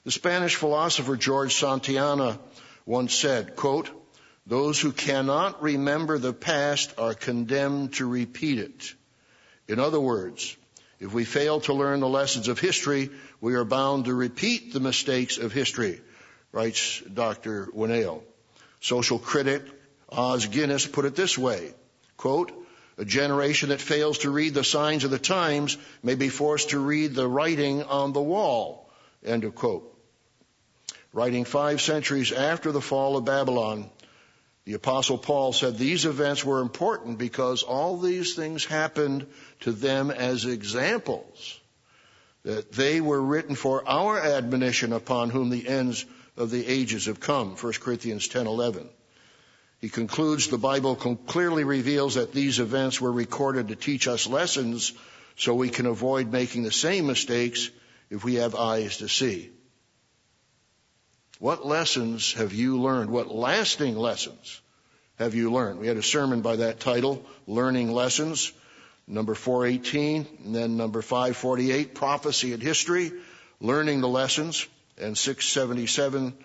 [0.03, 2.39] The Spanish philosopher George Santayana
[2.85, 3.89] once said, quote,
[4.45, 8.93] those who cannot remember the past are condemned to repeat it.
[9.67, 10.55] In other words,
[10.99, 14.79] if we fail to learn the lessons of history, we are bound to repeat the
[14.79, 16.01] mistakes of history,
[16.51, 17.67] writes Dr.
[17.67, 18.23] Winnail.
[18.81, 19.63] Social critic
[20.09, 21.73] Os Guinness put it this way,
[22.17, 22.51] quote,
[22.97, 26.79] a generation that fails to read the signs of the times may be forced to
[26.79, 28.89] read the writing on the wall.
[29.25, 29.87] End of quote.
[31.13, 33.89] Writing five centuries after the fall of Babylon,
[34.65, 39.25] the apostle Paul said these events were important because all these things happened
[39.61, 41.59] to them as examples.
[42.43, 46.05] That they were written for our admonition upon whom the ends
[46.37, 47.55] of the ages have come.
[47.55, 48.87] 1 Corinthians 10:11.
[49.79, 54.93] He concludes the Bible clearly reveals that these events were recorded to teach us lessons
[55.37, 57.71] so we can avoid making the same mistakes
[58.11, 59.49] if we have eyes to see.
[61.41, 63.09] What lessons have you learned?
[63.09, 64.61] What lasting lessons
[65.17, 65.79] have you learned?
[65.79, 68.51] We had a sermon by that title, Learning Lessons,
[69.07, 73.11] number 418, and then number 548, Prophecy and History,
[73.59, 74.67] Learning the Lessons,
[74.99, 76.35] and 677,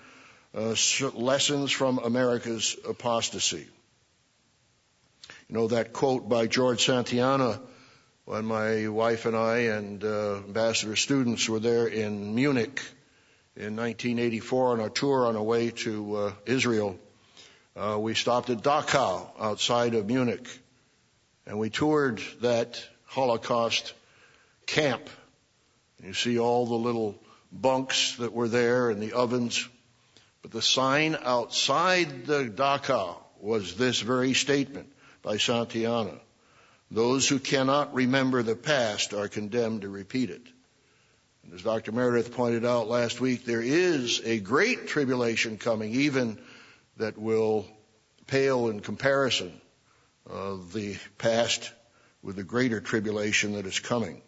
[0.55, 0.75] uh,
[1.13, 3.67] lessons from America's apostasy.
[5.51, 7.61] You know that quote by George Santayana
[8.25, 12.81] when my wife and I and uh, ambassador students were there in Munich
[13.57, 16.99] in 1984 on our tour on our way to uh, Israel.
[17.75, 20.47] Uh, we stopped at Dachau outside of Munich
[21.47, 23.95] and we toured that Holocaust
[24.67, 25.09] camp.
[26.05, 27.19] You see all the little
[27.51, 29.67] bunks that were there and the ovens.
[30.43, 34.93] But the sign outside the Dachau was this very statement
[35.23, 36.21] by Santayana.
[36.91, 40.43] Those who cannot remember the past are condemned to repeat it.
[41.47, 41.93] And as Dr.
[41.93, 46.41] Meredith pointed out last week, there is a great tribulation coming, even
[46.97, 47.69] that will
[48.27, 49.61] pale in comparison
[50.29, 51.71] of the past
[52.21, 54.23] with the greater tribulation that is coming.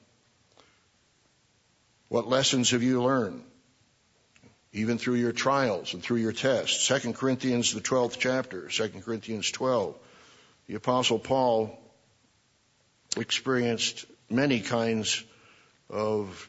[2.07, 3.42] What lessons have you learned?
[4.72, 6.87] Even through your trials and through your tests.
[6.87, 9.96] 2 Corinthians, the 12th chapter, 2 Corinthians 12.
[10.68, 11.76] The apostle Paul
[13.16, 15.24] experienced many kinds
[15.90, 16.48] of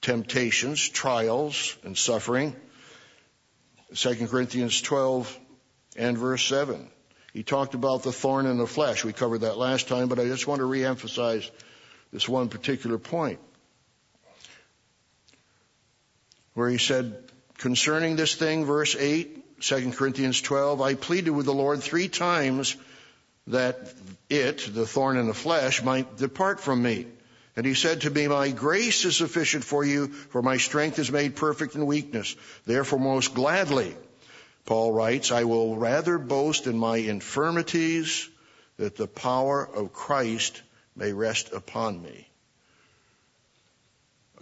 [0.00, 2.56] temptations, trials, and suffering.
[3.94, 5.38] 2 Corinthians 12
[5.96, 6.88] and verse 7.
[7.32, 9.04] He talked about the thorn in the flesh.
[9.04, 11.48] We covered that last time, but I just want to reemphasize
[12.12, 13.38] this one particular point.
[16.54, 21.54] Where he said, concerning this thing, verse 8, 2 Corinthians 12, I pleaded with the
[21.54, 22.76] Lord three times
[23.46, 23.92] that
[24.28, 27.06] it, the thorn in the flesh, might depart from me.
[27.56, 31.10] And he said to me, My grace is sufficient for you, for my strength is
[31.10, 32.36] made perfect in weakness.
[32.64, 33.96] Therefore, most gladly,
[34.66, 38.28] Paul writes, I will rather boast in my infirmities
[38.76, 40.62] that the power of Christ
[40.94, 42.28] may rest upon me.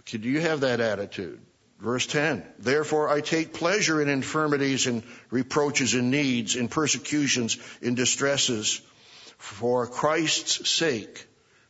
[0.05, 1.39] Do you have that attitude?
[1.79, 2.43] Verse 10.
[2.57, 8.81] Therefore I take pleasure in infirmities and reproaches and needs, in persecutions, in distresses,
[9.37, 11.25] for Christ's sake.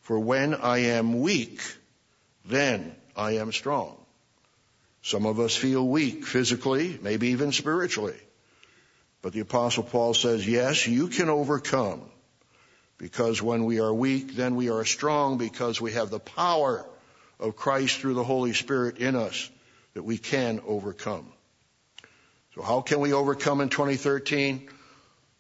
[0.10, 1.62] For when I am weak,
[2.44, 3.96] then I am strong.
[5.04, 8.18] Some of us feel weak physically, maybe even spiritually.
[9.22, 12.02] But the apostle Paul says, yes, you can overcome.
[12.98, 16.84] Because when we are weak, then we are strong because we have the power
[17.40, 19.48] of Christ through the Holy Spirit in us
[19.94, 21.32] that we can overcome.
[22.56, 24.70] So how can we overcome in 2013?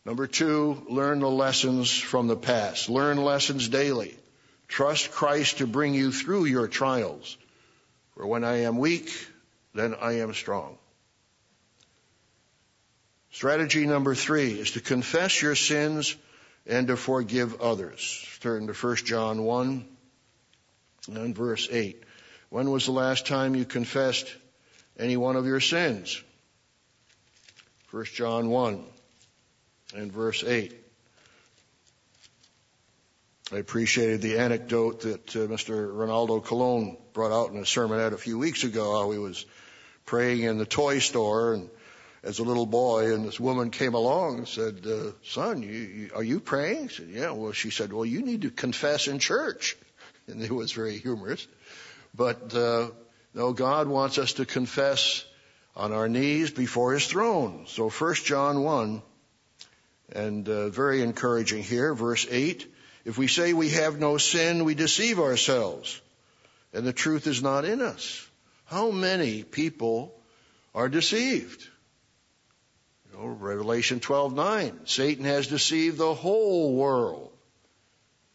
[0.05, 2.87] Number two, learn the lessons from the past.
[2.87, 4.18] Learn lessons daily.
[4.69, 7.37] Trust Christ to bring you through your trials.
[8.15, 9.11] For when I am weak,
[9.73, 10.77] then I am strong.
[13.31, 16.15] Strategy number three is to confess your sins
[16.65, 18.25] and to forgive others.
[18.41, 19.85] Turn to 1 John 1
[21.07, 22.03] and verse 8.
[22.49, 24.27] When was the last time you confessed
[24.97, 26.21] any one of your sins?
[27.91, 28.83] 1 John 1
[29.95, 30.73] and verse 8.
[33.51, 35.91] I appreciated the anecdote that uh, Mr.
[35.91, 39.43] Ronaldo Colon brought out in a sermonette a few weeks ago, how he was
[40.05, 41.69] praying in the toy store and
[42.21, 46.09] as a little boy, and this woman came along and said, uh, "Son, you, you,
[46.13, 49.17] are you praying?" He said, "Yeah." Well, she said, "Well, you need to confess in
[49.17, 49.77] church,"
[50.27, 51.47] and it was very humorous.
[52.13, 52.89] But uh,
[53.33, 55.25] no, God wants us to confess
[55.75, 57.65] on our knees before His throne.
[57.67, 59.01] So, First John one,
[60.11, 62.67] and uh, very encouraging here, verse eight.
[63.09, 65.99] If we say we have no sin, we deceive ourselves,
[66.73, 68.23] and the truth is not in us.
[68.65, 70.13] How many people
[70.75, 71.67] are deceived?
[73.07, 74.87] You know, Revelation 12:9.
[74.87, 77.31] Satan has deceived the whole world.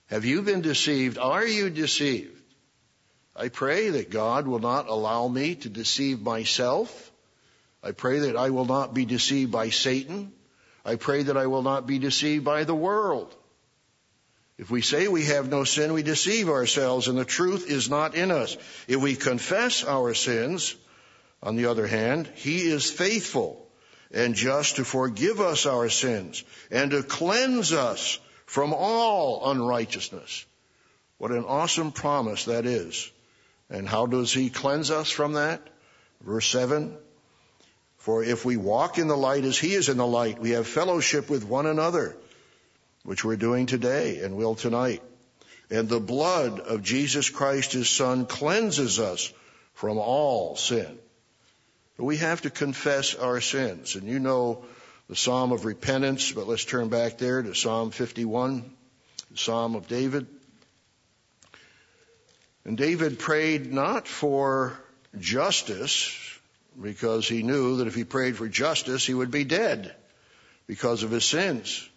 [0.06, 1.18] Have you been deceived?
[1.18, 2.42] Are you deceived?
[3.36, 7.12] I pray that God will not allow me to deceive myself.
[7.80, 10.32] I pray that I will not be deceived by Satan.
[10.84, 13.32] I pray that I will not be deceived by the world.
[14.56, 18.14] If we say we have no sin, we deceive ourselves and the truth is not
[18.14, 18.56] in us.
[18.86, 20.76] If we confess our sins,
[21.44, 23.68] on the other hand, He is faithful
[24.10, 30.46] and just to forgive us our sins and to cleanse us from all unrighteousness.
[31.18, 33.10] What an awesome promise that is.
[33.68, 35.68] And how does He cleanse us from that?
[36.22, 36.96] Verse 7.
[37.98, 40.66] For if we walk in the light as He is in the light, we have
[40.66, 42.16] fellowship with one another
[43.04, 45.02] which we're doing today and will tonight.
[45.70, 49.32] And the blood of Jesus Christ, his son, cleanses us
[49.74, 50.98] from all sin.
[51.96, 53.94] We have to confess our sins.
[53.94, 54.64] And you know
[55.08, 58.70] the Psalm of repentance, but let's turn back there to Psalm 51,
[59.30, 60.26] the Psalm of David.
[62.64, 64.78] And David prayed not for
[65.18, 66.18] justice,
[66.80, 69.94] because he knew that if he prayed for justice, he would be dead
[70.66, 71.88] because of his sins.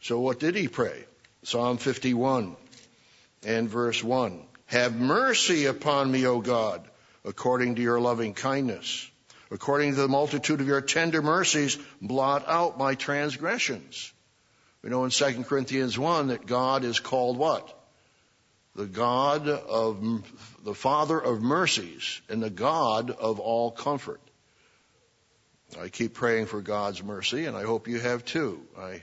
[0.00, 1.04] So what did he pray?
[1.42, 2.56] Psalm 51
[3.44, 4.42] and verse 1.
[4.66, 6.82] Have mercy upon me, O God,
[7.24, 9.08] according to your loving kindness.
[9.50, 14.12] According to the multitude of your tender mercies, blot out my transgressions.
[14.82, 17.72] We know in 2 Corinthians 1 that God is called what?
[18.74, 20.24] The God of,
[20.64, 24.20] the Father of mercies and the God of all comfort.
[25.80, 28.62] I keep praying for God's mercy and I hope you have too.
[28.78, 29.02] I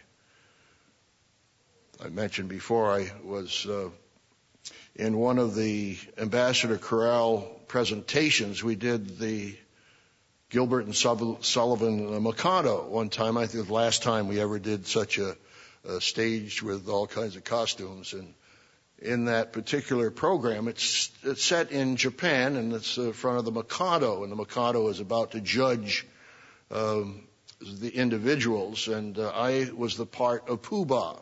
[2.02, 3.90] I mentioned before, I was uh,
[4.96, 8.64] in one of the Ambassador Chorale presentations.
[8.64, 9.56] We did the
[10.50, 13.38] Gilbert and Sullivan the Mikado one time.
[13.38, 15.38] I think the last time we ever did such a,
[15.88, 18.14] a stage with all kinds of costumes.
[18.14, 18.34] And
[19.00, 23.52] in that particular program, it's, it's set in Japan and it's in front of the
[23.52, 24.24] Mikado.
[24.24, 26.08] And the Mikado is about to judge
[26.72, 27.28] um,
[27.62, 28.88] the individuals.
[28.88, 31.18] And uh, I was the part of Pooh-Bah.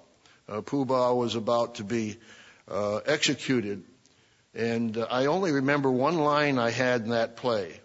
[0.51, 2.17] Uh, Pooh-Bah was about to be
[2.67, 3.83] uh, executed.
[4.53, 7.79] And uh, I only remember one line I had in that play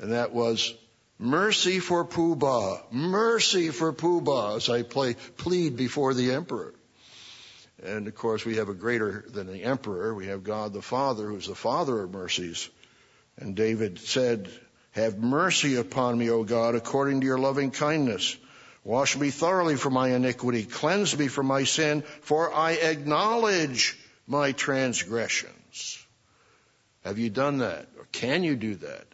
[0.00, 0.74] and that was
[1.18, 6.74] mercy for Pooh Bah, mercy for Pooh Bah, as I play, plead before the emperor.
[7.82, 10.14] And of course, we have a greater than the emperor.
[10.14, 12.68] We have God the Father, who's the Father of mercies.
[13.36, 14.48] And David said,
[14.92, 18.36] Have mercy upon me, O God, according to your loving kindness.
[18.82, 20.64] Wash me thoroughly from my iniquity.
[20.64, 25.98] Cleanse me from my sin, for I acknowledge my transgressions.
[27.04, 27.88] Have you done that?
[27.98, 29.04] Or can you do that?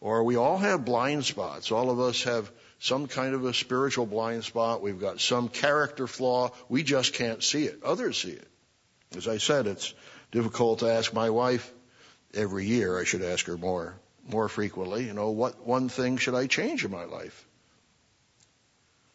[0.00, 1.70] Or we all have blind spots.
[1.70, 4.82] All of us have some kind of a spiritual blind spot.
[4.82, 6.50] We've got some character flaw.
[6.68, 7.82] We just can't see it.
[7.84, 8.48] Others see it.
[9.16, 9.92] As I said, it's
[10.30, 11.72] difficult to ask my wife
[12.34, 12.98] every year.
[12.98, 13.94] I should ask her more,
[14.26, 15.04] more frequently.
[15.04, 17.46] You know, what one thing should I change in my life?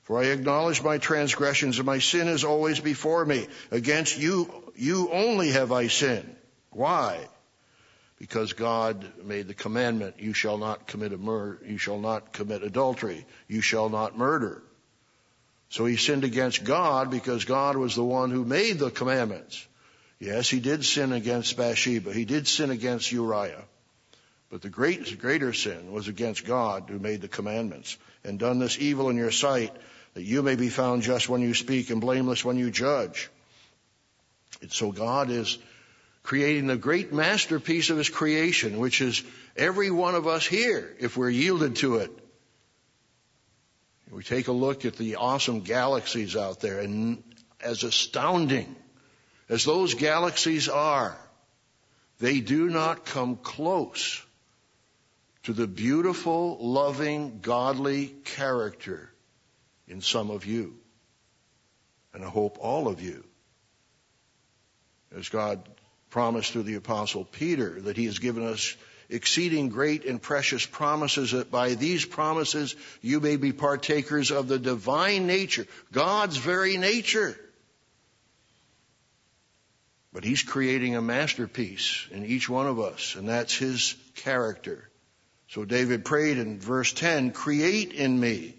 [0.07, 3.47] For I acknowledge my transgressions and my sin is always before me.
[3.71, 6.35] Against you, you only have I sinned.
[6.71, 7.27] Why?
[8.19, 12.63] because God made the commandment, you shall not commit a murder, you shall not commit
[12.63, 14.63] adultery, you shall not murder.
[15.69, 19.65] So he sinned against God because God was the one who made the commandments.
[20.19, 22.11] Yes, he did sin against Bathsheba.
[22.11, 23.65] He did sin against Uriah.
[24.49, 28.79] But the great, greater sin was against God who made the commandments and done this
[28.79, 29.75] evil in your sight
[30.17, 33.29] that you may be found just when you speak and blameless when you judge.
[34.63, 35.59] And so God is
[36.23, 39.21] creating the great masterpiece of his creation, which is
[39.55, 42.09] every one of us here, if we're yielded to it.
[44.09, 47.21] We take a look at the awesome galaxies out there, and
[47.61, 48.75] as astounding
[49.49, 51.15] as those galaxies are,
[52.17, 54.25] they do not come close
[55.43, 59.11] to the beautiful, loving, godly character
[59.87, 60.75] in some of you.
[62.13, 63.23] And I hope all of you.
[65.15, 65.67] As God
[66.09, 68.75] promised through the apostle Peter that he has given us
[69.09, 74.59] exceeding great and precious promises that by these promises you may be partakers of the
[74.59, 77.37] divine nature, God's very nature.
[80.11, 84.89] But he's creating a masterpiece in each one of us, and that's his character.
[85.49, 88.55] So David prayed in verse 10, create in me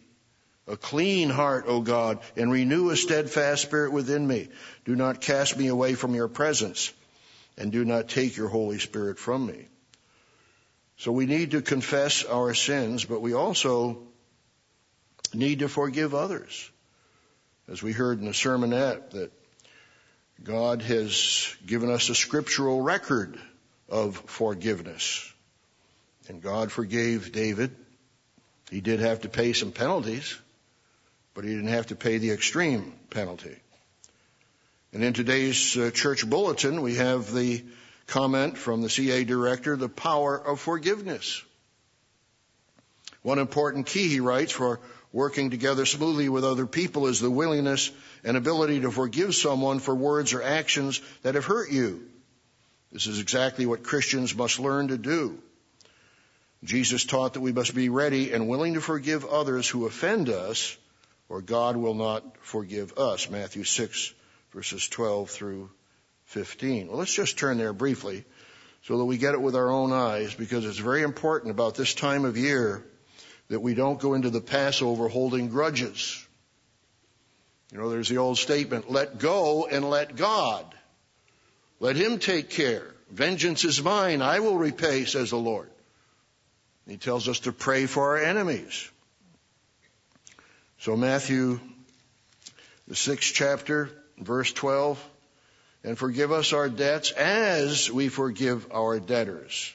[0.68, 4.48] a clean heart, O God, and renew a steadfast spirit within me.
[4.84, 6.92] Do not cast me away from your presence
[7.56, 9.66] and do not take your Holy Spirit from me.
[10.98, 14.02] So we need to confess our sins, but we also
[15.34, 16.70] need to forgive others.
[17.70, 19.32] As we heard in the sermonette, that
[20.42, 23.38] God has given us a scriptural record
[23.88, 25.32] of forgiveness.
[26.28, 27.74] And God forgave David.
[28.70, 30.36] He did have to pay some penalties,
[31.38, 33.56] but he didn't have to pay the extreme penalty.
[34.92, 37.64] And in today's uh, church bulletin, we have the
[38.08, 41.40] comment from the CA director, the power of forgiveness.
[43.22, 44.80] One important key, he writes, for
[45.12, 47.92] working together smoothly with other people is the willingness
[48.24, 52.04] and ability to forgive someone for words or actions that have hurt you.
[52.90, 55.38] This is exactly what Christians must learn to do.
[56.64, 60.76] Jesus taught that we must be ready and willing to forgive others who offend us,
[61.28, 63.28] or God will not forgive us.
[63.30, 64.14] Matthew 6,
[64.52, 65.70] verses 12 through
[66.26, 66.88] 15.
[66.88, 68.24] Well, let's just turn there briefly
[68.82, 71.94] so that we get it with our own eyes because it's very important about this
[71.94, 72.84] time of year
[73.48, 76.24] that we don't go into the Passover holding grudges.
[77.72, 80.64] You know, there's the old statement, let go and let God.
[81.80, 82.94] Let Him take care.
[83.10, 84.22] Vengeance is mine.
[84.22, 85.70] I will repay, says the Lord.
[86.86, 88.90] He tells us to pray for our enemies.
[90.80, 91.60] So Matthew,
[92.86, 95.02] the sixth chapter, Verse 12,
[95.84, 99.72] and forgive us our debts as we forgive our debtors.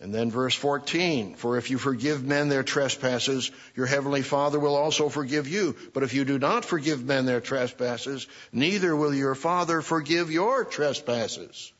[0.00, 4.76] And then verse 14, for if you forgive men their trespasses, your heavenly Father will
[4.76, 5.76] also forgive you.
[5.94, 10.64] But if you do not forgive men their trespasses, neither will your Father forgive your
[10.64, 11.72] trespasses.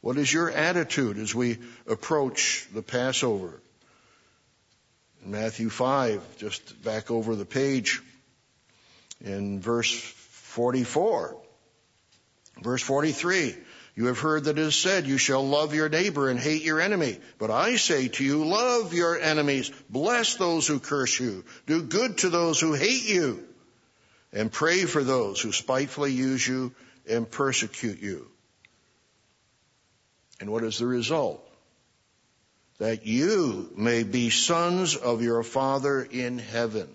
[0.00, 3.60] What is your attitude as we approach the Passover?
[5.26, 8.00] Matthew 5, just back over the page,
[9.24, 11.36] in verse 44.
[12.62, 13.56] Verse 43.
[13.96, 16.80] You have heard that it is said, you shall love your neighbor and hate your
[16.80, 17.18] enemy.
[17.38, 22.18] But I say to you, love your enemies, bless those who curse you, do good
[22.18, 23.42] to those who hate you,
[24.32, 26.74] and pray for those who spitefully use you
[27.08, 28.28] and persecute you.
[30.40, 31.45] And what is the result?
[32.78, 36.88] That you may be sons of your Father in heaven.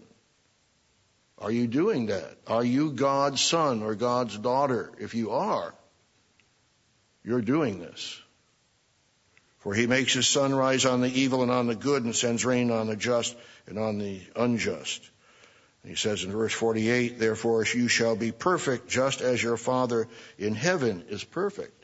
[1.37, 2.37] Are you doing that?
[2.45, 4.91] Are you God's son or God's daughter?
[4.99, 5.73] If you are,
[7.23, 8.21] you're doing this.
[9.59, 12.45] For he makes his sun rise on the evil and on the good and sends
[12.45, 13.35] rain on the just
[13.67, 15.07] and on the unjust.
[15.83, 20.07] And he says in verse 48, therefore you shall be perfect just as your Father
[20.37, 21.80] in heaven is perfect.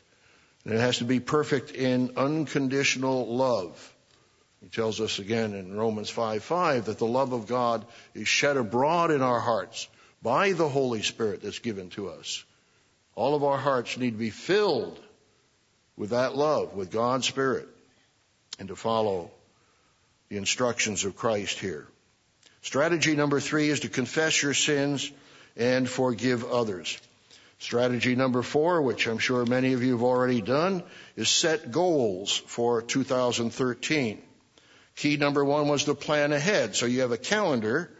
[0.68, 3.96] And it has to be perfect in unconditional love.
[4.62, 8.58] He tells us again in Romans 5 5 that the love of God is shed
[8.58, 9.88] abroad in our hearts
[10.22, 12.44] by the Holy Spirit that's given to us.
[13.16, 15.00] All of our hearts need to be filled
[15.96, 17.70] with that love, with God's Spirit,
[18.60, 19.32] and to follow
[20.28, 21.88] the instructions of Christ here.
[22.62, 25.10] Strategy number three is to confess your sins
[25.56, 27.00] and forgive others.
[27.60, 30.84] Strategy number four, which I'm sure many of you have already done,
[31.16, 34.22] is set goals for 2013.
[34.96, 36.76] Key number one was to plan ahead.
[36.76, 37.92] So you have a calendar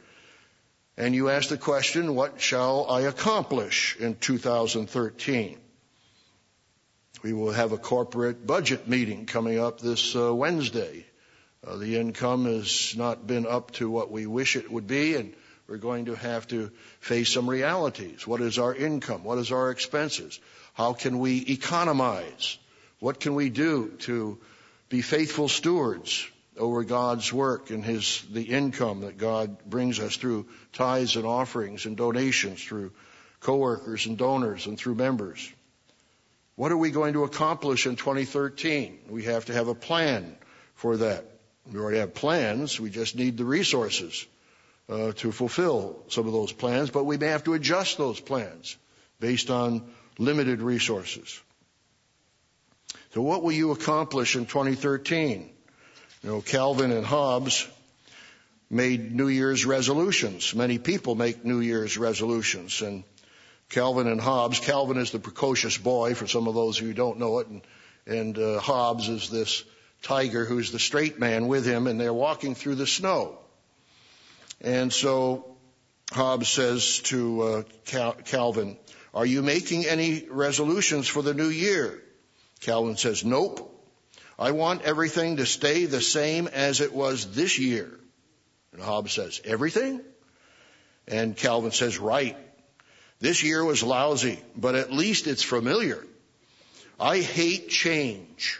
[0.98, 5.60] and you ask the question, what shall I accomplish in 2013?
[7.24, 11.06] We will have a corporate budget meeting coming up this uh, Wednesday.
[11.66, 15.34] Uh, the income has not been up to what we wish it would be, and
[15.68, 18.26] we're going to have to face some realities.
[18.26, 19.24] What is our income?
[19.24, 20.40] What is our expenses?
[20.74, 22.58] How can we economize?
[23.00, 24.40] What can we do to
[24.90, 26.26] be faithful stewards
[26.58, 31.86] over God's work and His the income that God brings us through tithes and offerings
[31.86, 32.94] and donations, through
[33.42, 35.52] coworkers and donors and through members?
[36.56, 39.00] What are we going to accomplish in 2013?
[39.10, 40.36] We have to have a plan
[40.76, 41.26] for that.
[41.72, 42.80] We already have plans.
[42.80, 44.26] We just need the resources
[44.90, 48.78] uh, to fulfill some of those plans, but we may have to adjust those plans
[49.20, 49.84] based on
[50.18, 51.42] limited resources.
[53.14, 55.50] So what will you accomplish in 2013?
[56.24, 57.68] You know, Calvin and Hobbes
[58.70, 60.54] made New Year's resolutions.
[60.54, 63.04] Many people make New Year's resolutions and
[63.70, 64.60] Calvin and Hobbes.
[64.60, 67.62] Calvin is the precocious boy, for some of those who don't know it, and,
[68.06, 69.64] and uh, Hobbes is this
[70.02, 73.38] tiger who's the straight man with him, and they're walking through the snow.
[74.62, 75.58] And so
[76.12, 78.78] Hobbes says to uh, Cal- Calvin,
[79.14, 82.02] Are you making any resolutions for the new year?
[82.62, 83.74] Calvin says, Nope.
[84.40, 88.00] I want everything to stay the same as it was this year.
[88.72, 90.02] And Hobbes says, Everything?
[91.08, 92.38] And Calvin says, Right.
[93.20, 96.06] This year was lousy, but at least it's familiar.
[97.00, 98.60] I hate change.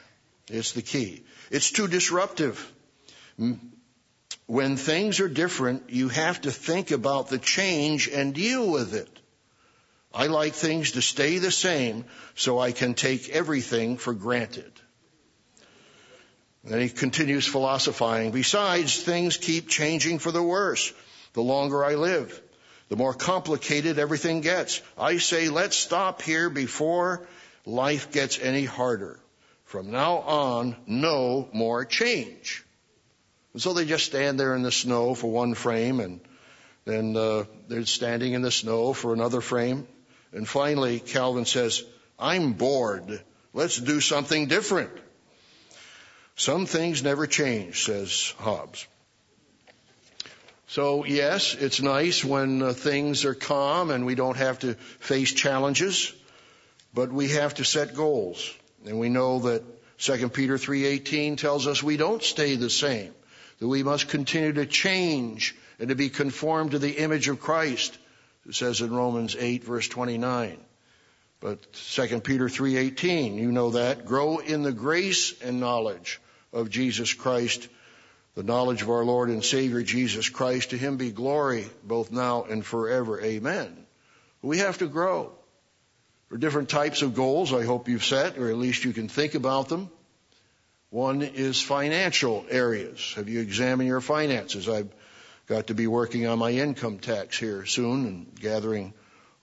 [0.50, 1.24] It's the key.
[1.52, 2.74] It's too disruptive.
[4.48, 9.10] When things are different, you have to think about the change and deal with it.
[10.14, 14.72] I like things to stay the same so I can take everything for granted.
[16.64, 18.32] And then he continues philosophizing.
[18.32, 20.92] Besides, things keep changing for the worse
[21.34, 22.42] the longer I live
[22.90, 24.82] the more complicated everything gets.
[24.98, 27.28] I say, let's stop here before
[27.66, 29.20] life gets any harder.
[29.66, 32.64] From now on, no more change.
[33.54, 36.20] And so they just stand there in the snow for one frame, and
[36.86, 39.88] then uh, they're standing in the snow for another frame.
[40.32, 41.84] And finally, Calvin says,
[42.20, 43.22] I'm bored.
[43.54, 44.92] Let's do something different.
[46.36, 48.86] Some things never change, says Hobbes.
[50.68, 55.32] So yes, it's nice when uh, things are calm and we don't have to face
[55.32, 56.14] challenges,
[56.94, 58.54] but we have to set goals.
[58.86, 59.64] And we know that
[59.98, 63.14] 2 Peter 3:18 tells us we don't stay the same,
[63.60, 67.98] that we must continue to change and to be conformed to the image of Christ.
[68.48, 70.58] It says in Romans 8 verse 29.
[71.40, 76.20] But 2 Peter 3:18, you know that, grow in the grace and knowledge
[76.52, 77.68] of Jesus Christ
[78.38, 80.70] the knowledge of our Lord and Savior Jesus Christ.
[80.70, 83.20] To him be glory both now and forever.
[83.20, 83.76] Amen.
[84.44, 85.32] We have to grow.
[86.30, 89.10] There are different types of goals I hope you've set, or at least you can
[89.10, 89.90] think about them.
[90.90, 93.14] One is financial areas.
[93.16, 94.70] Have you examined your finances?
[94.70, 94.90] I've
[95.48, 98.94] got to be working on my income tax here soon and gathering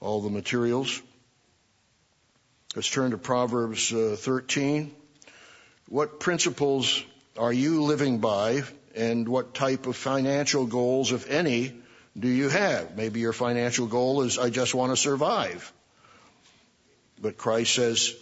[0.00, 1.00] all the materials.
[2.74, 4.94] Let's turn to Proverbs uh, 13.
[5.88, 7.04] What principles
[7.38, 8.62] are you living by
[8.96, 11.74] and what type of financial goals, if any,
[12.18, 12.96] do you have?
[12.96, 15.72] Maybe your financial goal is, I just want to survive.
[17.20, 18.14] But Christ says,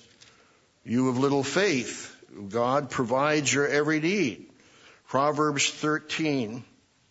[0.84, 2.11] You have little faith,
[2.48, 4.48] God provides your every need.
[5.08, 6.64] Proverbs 13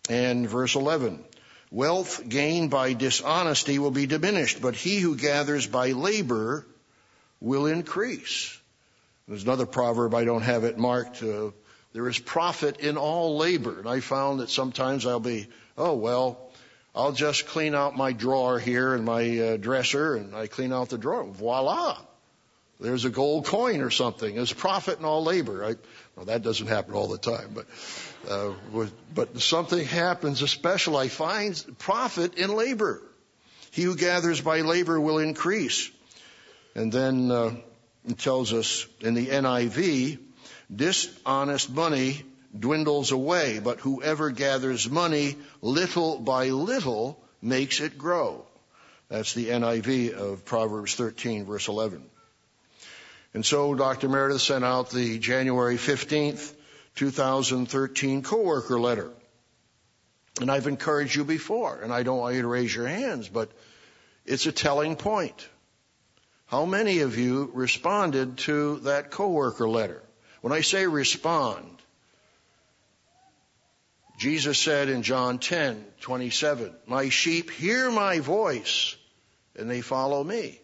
[0.08, 1.24] and verse 11.
[1.70, 6.66] Wealth gained by dishonesty will be diminished, but he who gathers by labor
[7.40, 8.58] will increase.
[9.26, 11.22] There's another proverb, I don't have it marked.
[11.22, 11.52] Uh,
[11.92, 13.78] there is profit in all labor.
[13.78, 15.48] And I found that sometimes I'll be,
[15.78, 16.50] oh, well,
[16.94, 20.90] I'll just clean out my drawer here and my uh, dresser, and I clean out
[20.90, 21.24] the drawer.
[21.24, 21.96] Voila!
[22.82, 24.34] There's a gold coin or something.
[24.34, 25.64] There's profit in all labor.
[25.64, 25.74] I,
[26.16, 27.66] well, that doesn't happen all the time, but
[28.28, 28.54] uh,
[29.14, 30.42] but something happens.
[30.42, 33.00] Especially, I find profit in labor.
[33.70, 35.90] He who gathers by labor will increase.
[36.74, 37.54] And then uh,
[38.08, 40.18] it tells us in the NIV,
[40.74, 42.22] dishonest money
[42.58, 48.44] dwindles away, but whoever gathers money little by little makes it grow.
[49.08, 52.02] That's the NIV of Proverbs 13 verse 11.
[53.34, 54.08] And so Dr.
[54.08, 56.52] Meredith sent out the January 15th,
[56.96, 59.10] 2013 coworker letter.
[60.40, 63.50] And I've encouraged you before, and I don't want you to raise your hands, but
[64.24, 65.48] it's a telling point.
[66.46, 70.02] How many of you responded to that coworker letter?
[70.42, 71.78] When I say respond,
[74.18, 78.96] Jesus said in John 10, 27, My sheep hear my voice
[79.56, 80.60] and they follow me.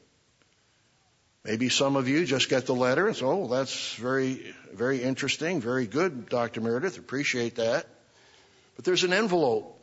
[1.48, 5.62] Maybe some of you just get the letter and say, oh, that's very, very interesting,
[5.62, 6.60] very good, Dr.
[6.60, 7.86] Meredith, appreciate that.
[8.76, 9.80] But there's an envelope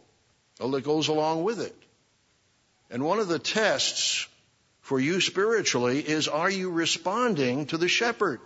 [0.60, 1.76] that goes along with it.
[2.92, 4.28] And one of the tests
[4.82, 8.42] for you spiritually is are you responding to the shepherd?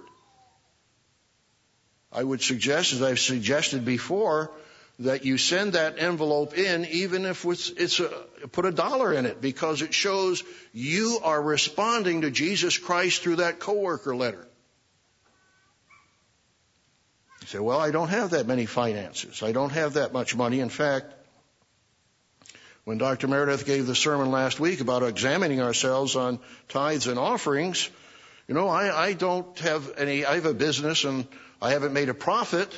[2.14, 4.50] I would suggest, as I've suggested before,
[5.00, 8.10] that you send that envelope in even if it's, it's a,
[8.52, 10.44] put a dollar in it because it shows
[10.74, 14.46] you are responding to Jesus Christ through that coworker letter.
[17.42, 19.42] You say, well, I don't have that many finances.
[19.42, 20.60] I don't have that much money.
[20.60, 21.14] In fact,
[22.84, 23.30] when Dr.
[23.30, 27.90] Meredith gave the sermon last week about examining ourselves on tithes and offerings,
[28.50, 31.26] you know, I, I don't have any, I have a business and
[31.62, 32.70] I haven't made a profit.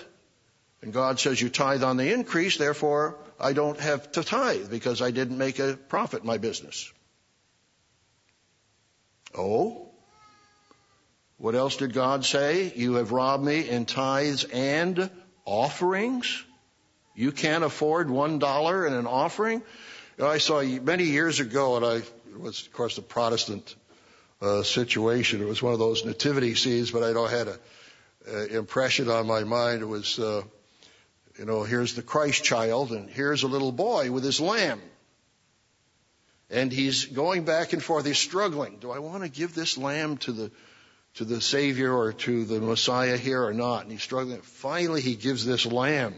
[0.82, 5.02] And God says you tithe on the increase, therefore I don't have to tithe because
[5.02, 6.92] I didn't make a profit in my business.
[9.38, 9.90] Oh?
[11.38, 12.72] What else did God say?
[12.76, 15.10] You have robbed me in tithes and
[15.46, 16.44] offerings?
[17.16, 19.64] You can't afford one dollar in an offering?
[20.22, 23.76] I saw many years ago, and I it was, of course, the Protestant
[24.42, 25.42] uh, situation.
[25.42, 27.60] It was one of those nativity scenes, but I don't had a,
[28.28, 29.82] a impression on my mind.
[29.82, 30.44] It was uh,
[31.38, 34.82] you know, here's the Christ child, and here's a little boy with his lamb.
[36.50, 38.06] And he's going back and forth.
[38.06, 38.78] He's struggling.
[38.80, 40.52] Do I want to give this lamb to the
[41.16, 43.84] to the Savior or to the Messiah here or not?
[43.84, 44.42] And he's struggling.
[44.42, 46.16] Finally, he gives this lamb,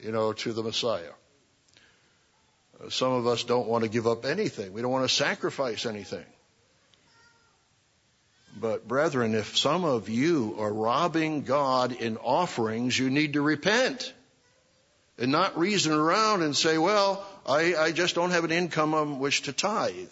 [0.00, 1.12] you know, to the Messiah.
[2.90, 4.72] Some of us don't want to give up anything.
[4.72, 6.24] We don't want to sacrifice anything.
[8.60, 14.12] But brethren, if some of you are robbing God in offerings, you need to repent
[15.18, 19.18] and not reason around and say, well, I, I just don't have an income on
[19.18, 20.10] which to tithe.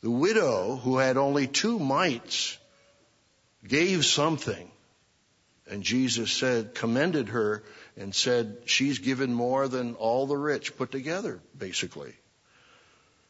[0.00, 2.58] The widow who had only two mites
[3.66, 4.68] gave something.
[5.70, 7.62] And Jesus said, commended her
[7.96, 12.14] and said, she's given more than all the rich put together, basically.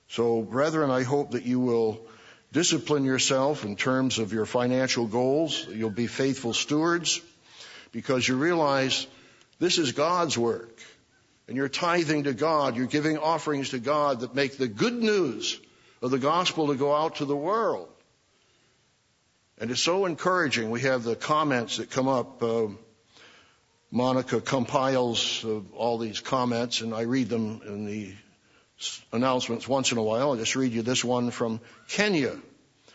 [0.09, 2.01] So, brethren, I hope that you will
[2.53, 5.67] discipline yourself in terms of your financial goals.
[5.69, 7.21] You'll be faithful stewards
[7.93, 9.07] because you realize
[9.63, 10.77] this is God's work.
[11.47, 12.77] And you're tithing to God.
[12.77, 15.57] You're giving offerings to God that make the good news
[16.03, 17.89] of the gospel to go out to the world.
[19.59, 20.71] And it's so encouraging.
[20.71, 22.43] We have the comments that come up.
[22.43, 22.71] Uh,
[23.93, 28.15] Monica compiles uh, all these comments, and I read them in the
[29.13, 30.31] announcements once in a while.
[30.31, 32.37] I'll just read you this one from Kenya,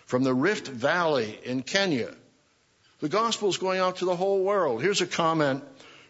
[0.05, 2.13] from the Rift Valley in Kenya.
[2.99, 4.81] The gospel is going out to the whole world.
[4.81, 5.63] Here's a comment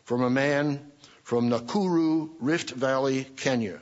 [0.07, 0.79] from a man
[1.23, 3.81] from Nakuru, Rift Valley, Kenya.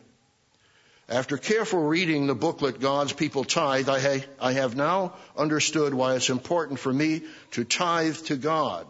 [1.08, 6.32] After careful reading the booklet God's People Tithe, I, I have now understood why it's
[6.32, 7.22] important for me
[7.52, 8.88] to tithe to God.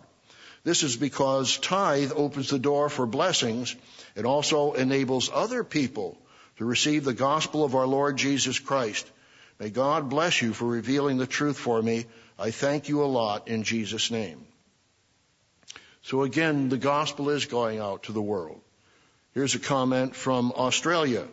[0.63, 3.75] This is because tithe opens the door for blessings.
[4.15, 6.17] It also enables other people
[6.59, 9.11] to receive the gospel of our Lord Jesus Christ.
[9.59, 12.05] May God bless you for revealing the truth for me.
[12.39, 14.47] I thank you a lot in Jesus' name.
[16.05, 18.61] So again, the gospel is going out to the world.
[19.33, 21.27] Here's a comment from Australia.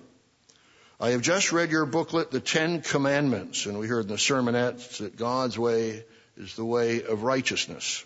[0.98, 4.96] I have just read your booklet, The Ten Commandments, and we heard in the sermonettes
[4.96, 6.06] that God's way
[6.38, 8.02] is the way of righteousness.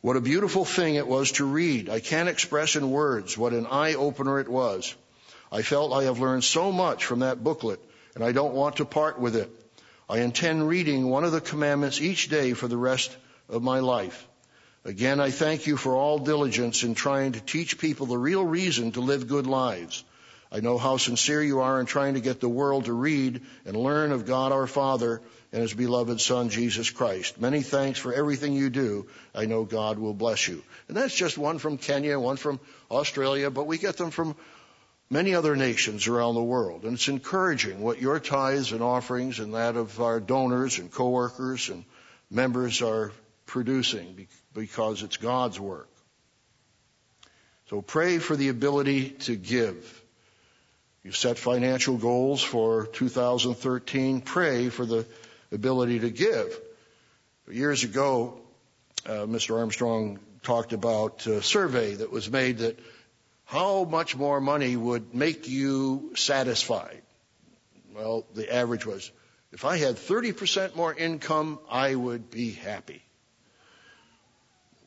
[0.00, 1.90] What a beautiful thing it was to read.
[1.90, 4.94] I can't express in words what an eye opener it was.
[5.52, 7.80] I felt I have learned so much from that booklet
[8.14, 9.50] and I don't want to part with it.
[10.08, 13.14] I intend reading one of the commandments each day for the rest
[13.50, 14.26] of my life.
[14.84, 18.92] Again, I thank you for all diligence in trying to teach people the real reason
[18.92, 20.04] to live good lives.
[20.50, 23.76] I know how sincere you are in trying to get the world to read and
[23.76, 25.20] learn of God our Father
[25.52, 27.38] and His beloved Son, Jesus Christ.
[27.38, 29.06] Many thanks for everything you do.
[29.34, 30.62] I know God will bless you.
[30.88, 32.58] And that's just one from Kenya, one from
[32.90, 34.34] Australia, but we get them from
[35.10, 36.84] many other nations around the world.
[36.84, 41.68] And it's encouraging what your tithes and offerings and that of our donors and coworkers
[41.68, 41.84] and
[42.30, 43.12] members are
[43.46, 45.88] producing because it's God's work.
[47.68, 50.02] So pray for the ability to give.
[51.04, 54.20] You set financial goals for 2013.
[54.20, 55.06] Pray for the
[55.52, 56.58] ability to give.
[57.48, 58.40] Years ago,
[59.06, 59.58] uh, Mr.
[59.58, 62.78] Armstrong talked about a survey that was made that
[63.44, 67.02] how much more money would make you satisfied?
[67.94, 69.10] Well, the average was,
[69.52, 73.02] if I had 30% more income, I would be happy.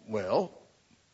[0.08, 0.51] Well,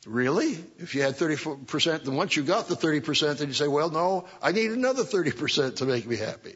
[0.05, 0.57] really?
[0.79, 4.25] If you had 30%, then once you got the 30%, then you say, well, no,
[4.41, 6.55] I need another 30% to make me happy.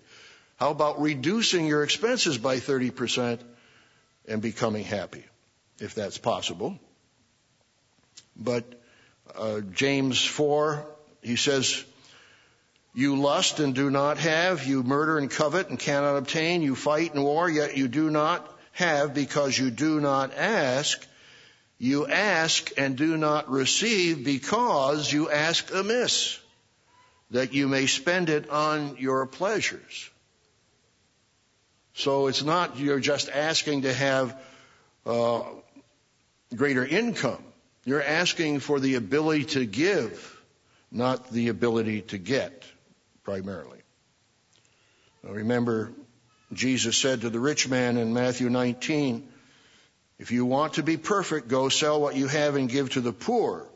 [0.57, 3.39] How about reducing your expenses by 30%
[4.27, 5.25] and becoming happy,
[5.79, 6.79] if that's possible?
[8.35, 8.63] But
[9.35, 10.85] uh, James 4,
[11.21, 11.83] he says,
[12.95, 17.13] you lust and do not have, you murder and covet and cannot obtain, you fight
[17.15, 21.05] and war, yet you do not have because you do not ask.
[21.79, 26.39] You ask and do not receive because you ask amiss,
[27.31, 30.09] that you may spend it on your pleasures.
[31.95, 34.39] So it's not you're just asking to have
[35.05, 35.43] uh,
[36.55, 37.43] greater income.
[37.85, 40.41] You're asking for the ability to give,
[40.91, 42.63] not the ability to get,
[43.23, 43.79] primarily.
[45.23, 45.91] Now remember,
[46.53, 49.27] Jesus said to the rich man in Matthew 19,
[50.23, 53.11] if you want to be perfect, go sell what you have and give to the
[53.11, 53.67] poor,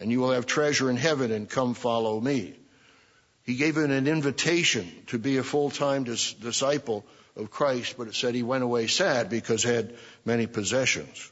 [0.00, 2.56] and you will have treasure in heaven, and come follow me.
[3.44, 7.04] He gave him an invitation to be a full-time dis- disciple
[7.36, 9.94] of Christ, but it said he went away sad because he had
[10.24, 11.30] many possessions.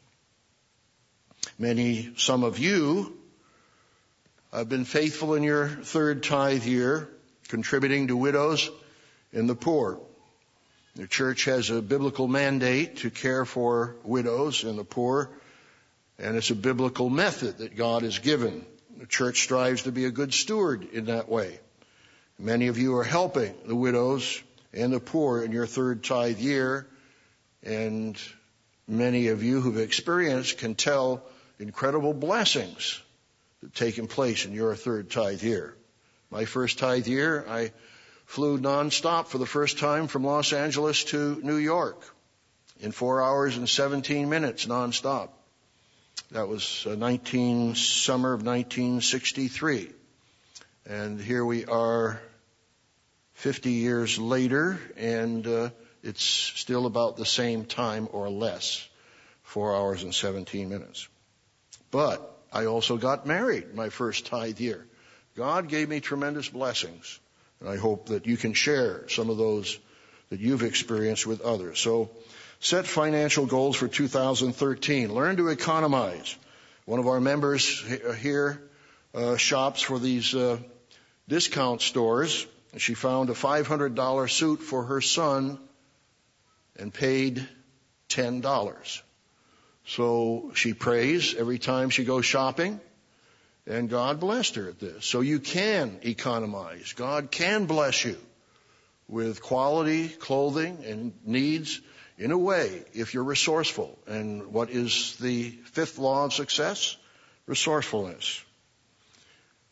[1.58, 3.18] Many, some of you
[4.52, 7.08] have been faithful in your third tithe year,
[7.48, 8.70] contributing to widows
[9.32, 9.98] and the poor.
[10.96, 15.30] The church has a biblical mandate to care for widows and the poor,
[16.18, 18.66] and it's a biblical method that God has given.
[18.98, 21.60] The church strives to be a good steward in that way.
[22.38, 26.86] Many of you are helping the widows and the poor in your third tithe year,
[27.62, 28.18] and
[28.88, 31.22] many of you who've experienced can tell
[31.58, 33.00] incredible blessings
[33.60, 35.74] that have taken place in your third tithe year.
[36.30, 37.72] My first tithe year, I
[38.30, 42.00] flew nonstop for the first time from Los Angeles to New York
[42.78, 45.30] in four hours and 17 minutes nonstop.
[46.30, 49.90] That was 19 summer of 1963.
[50.86, 52.22] And here we are
[53.32, 55.70] 50 years later, and uh,
[56.04, 58.88] it's still about the same time or less,
[59.42, 61.08] four hours and 17 minutes.
[61.90, 62.20] But
[62.52, 64.86] I also got married my first tithe year.
[65.36, 67.19] God gave me tremendous blessings,
[67.60, 69.78] and I hope that you can share some of those
[70.30, 71.78] that you've experienced with others.
[71.78, 72.10] So
[72.60, 75.12] set financial goals for 2013.
[75.12, 76.36] Learn to economize.
[76.86, 77.82] One of our members
[78.18, 78.62] here
[79.14, 80.58] uh, shops for these uh,
[81.28, 82.46] discount stores,
[82.78, 85.58] she found a $500 suit for her son
[86.76, 87.46] and paid
[88.08, 89.00] $10.
[89.86, 92.80] So she prays every time she goes shopping,
[93.70, 95.06] and God blessed her at this.
[95.06, 96.92] So you can economize.
[96.94, 98.16] God can bless you
[99.08, 101.80] with quality clothing and needs
[102.18, 103.96] in a way if you're resourceful.
[104.08, 106.96] And what is the fifth law of success?
[107.46, 108.42] Resourcefulness.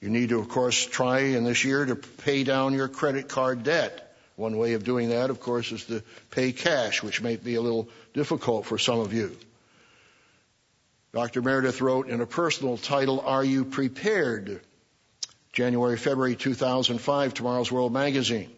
[0.00, 3.64] You need to, of course, try in this year to pay down your credit card
[3.64, 4.16] debt.
[4.36, 7.60] One way of doing that, of course, is to pay cash, which may be a
[7.60, 9.36] little difficult for some of you.
[11.18, 11.42] Dr.
[11.42, 14.60] Meredith wrote in a personal title, Are You Prepared?
[15.52, 18.52] January, February 2005, Tomorrow's World Magazine.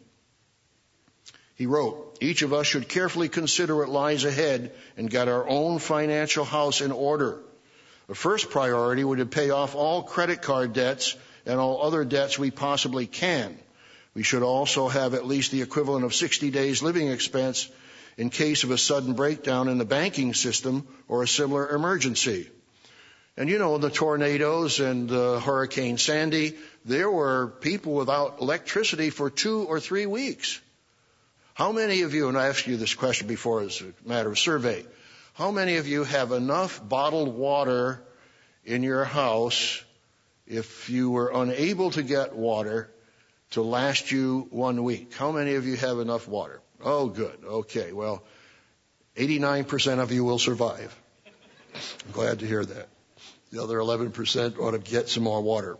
[1.55, 5.79] He wrote, Each of us should carefully consider what lies ahead and get our own
[5.79, 7.39] financial house in order.
[8.09, 12.05] The first priority would be to pay off all credit card debts and all other
[12.05, 13.59] debts we possibly can.
[14.13, 17.71] We should also have at least the equivalent of 60 days living expense
[18.21, 22.51] in case of a sudden breakdown in the banking system or a similar emergency.
[23.35, 29.31] And you know, the tornadoes and uh, Hurricane Sandy, there were people without electricity for
[29.31, 30.61] two or three weeks.
[31.55, 34.39] How many of you, and I asked you this question before as a matter of
[34.39, 34.85] survey,
[35.33, 38.03] how many of you have enough bottled water
[38.67, 39.83] in your house
[40.47, 42.93] if you were unable to get water
[43.53, 45.15] to last you one week?
[45.15, 46.61] How many of you have enough water?
[46.83, 47.39] Oh, good.
[47.45, 47.93] Okay.
[47.93, 48.23] Well,
[49.17, 50.97] 89% of you will survive.
[51.75, 52.89] I'm glad to hear that.
[53.53, 55.77] The other 11% ought to get some more water.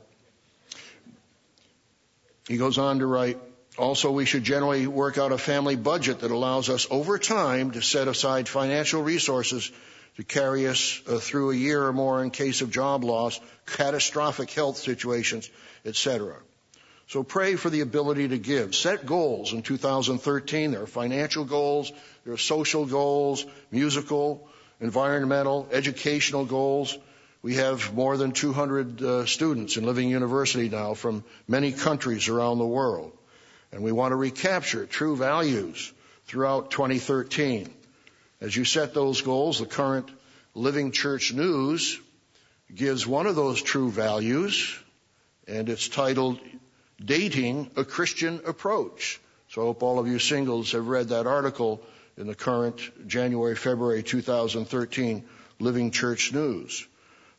[2.49, 3.39] He goes on to write,
[3.79, 7.83] also we should generally work out a family budget that allows us over time to
[7.83, 9.71] set aside financial resources
[10.17, 14.51] to carry us uh, through a year or more in case of job loss, catastrophic
[14.51, 15.49] health situations,
[15.85, 16.37] etc.
[17.11, 18.73] So pray for the ability to give.
[18.73, 20.71] Set goals in 2013.
[20.71, 21.91] There are financial goals,
[22.25, 24.49] there are social goals, musical,
[24.81, 26.97] environmental, educational goals.
[27.43, 32.59] We have more than 200 uh, students in Living University now from many countries around
[32.59, 33.11] the world.
[33.73, 35.93] And we want to recapture true values
[36.27, 37.75] throughout 2013.
[38.41, 40.09] As you set those goals, the current
[40.55, 41.99] Living Church News
[42.73, 44.79] gives one of those true values,
[45.49, 46.39] and it's titled
[47.03, 49.21] Dating a Christian Approach.
[49.49, 51.83] So I hope all of you singles have read that article
[52.17, 55.25] in the current January, February 2013
[55.59, 56.87] Living Church News.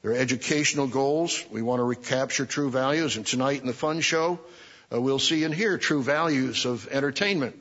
[0.01, 1.43] Their educational goals.
[1.51, 3.18] We want to recapture true values.
[3.18, 4.39] And tonight in the fun show,
[4.91, 7.55] uh, we'll see and hear true values of entertainment.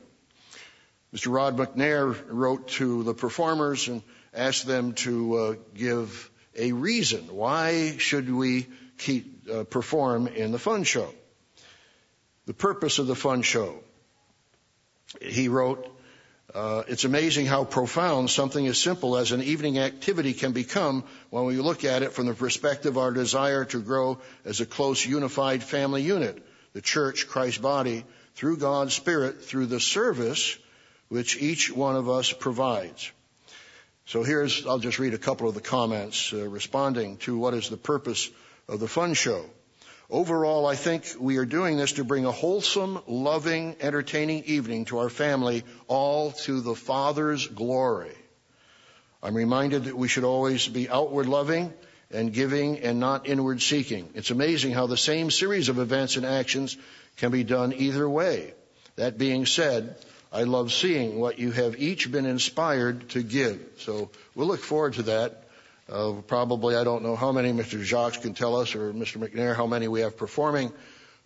[1.13, 1.31] Mr.
[1.31, 4.01] Rod McNair wrote to the performers and
[4.33, 7.27] asked them to uh, give a reason.
[7.35, 11.13] Why should we keep, uh, perform in the fun show?
[12.51, 13.79] The purpose of the fun show.
[15.21, 15.87] He wrote,
[16.53, 21.45] uh, it's amazing how profound something as simple as an evening activity can become when
[21.45, 25.05] we look at it from the perspective of our desire to grow as a close,
[25.05, 28.03] unified family unit, the church, Christ's body,
[28.35, 30.57] through God's Spirit, through the service
[31.07, 33.13] which each one of us provides.
[34.07, 37.69] So here's, I'll just read a couple of the comments uh, responding to what is
[37.69, 38.29] the purpose
[38.67, 39.45] of the fun show.
[40.11, 44.97] Overall, I think we are doing this to bring a wholesome, loving, entertaining evening to
[44.97, 48.11] our family, all to the Father's glory.
[49.23, 51.71] I'm reminded that we should always be outward loving
[52.11, 54.09] and giving and not inward seeking.
[54.13, 56.75] It's amazing how the same series of events and actions
[57.15, 58.53] can be done either way.
[58.97, 59.95] That being said,
[60.29, 63.61] I love seeing what you have each been inspired to give.
[63.77, 65.40] So we'll look forward to that
[65.91, 67.81] uh, probably, I don't know how many Mr.
[67.83, 69.17] Jacques can tell us, or Mr.
[69.17, 70.71] McNair, how many we have performing.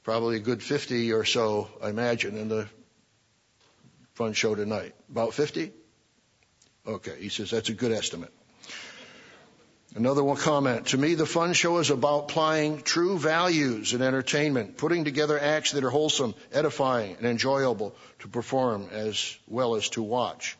[0.03, 2.67] Probably a good 50 or so, I imagine, in the
[4.13, 4.93] fun show tonight.
[5.09, 5.71] About 50?
[6.87, 8.31] Okay, he says that's a good estimate.
[9.95, 10.87] Another one comment.
[10.87, 15.71] To me, the fun show is about applying true values in entertainment, putting together acts
[15.71, 20.57] that are wholesome, edifying, and enjoyable to perform as well as to watch.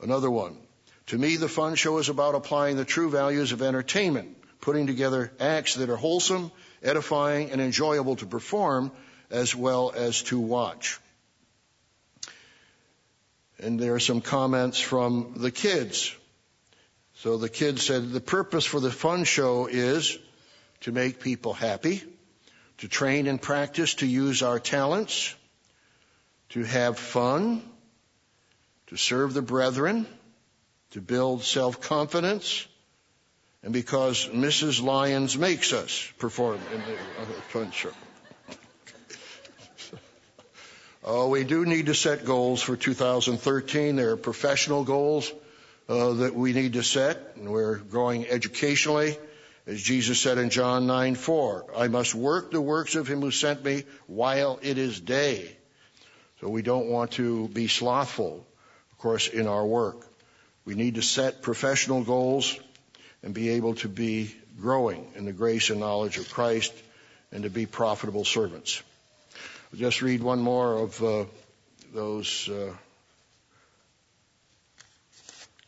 [0.00, 0.56] Another one.
[1.08, 5.32] To me, the fun show is about applying the true values of entertainment, putting together
[5.40, 6.52] acts that are wholesome,
[6.82, 8.92] edifying, and enjoyable to perform
[9.30, 11.00] as well as to watch.
[13.58, 16.14] And there are some comments from the kids.
[17.14, 20.18] So the kids said the purpose for the fun show is
[20.82, 22.04] to make people happy,
[22.78, 25.34] to train and practice to use our talents,
[26.50, 27.62] to have fun,
[28.88, 30.06] to serve the brethren,
[30.92, 32.66] to build self-confidence,
[33.62, 34.82] and because Mrs.
[34.82, 37.90] Lyons makes us perform in the fun show.
[41.04, 43.96] Oh, we do need to set goals for 2013.
[43.96, 45.30] There are professional goals
[45.88, 49.18] uh, that we need to set, and we're growing educationally.
[49.66, 53.30] As Jesus said in John 9 4, I must work the works of him who
[53.30, 55.54] sent me while it is day.
[56.40, 58.46] So we don't want to be slothful,
[58.92, 60.07] of course, in our work.
[60.68, 62.54] We need to set professional goals
[63.22, 66.74] and be able to be growing in the grace and knowledge of Christ
[67.32, 68.82] and to be profitable servants.
[69.72, 71.24] I'll just read one more of uh,
[71.94, 72.74] those uh,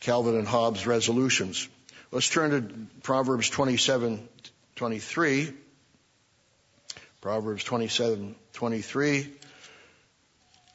[0.01, 1.67] Calvin and Hobbes resolutions.
[2.11, 4.29] Let's turn to Proverbs 27,
[4.75, 5.51] 23.
[7.21, 9.33] Proverbs 27, 23.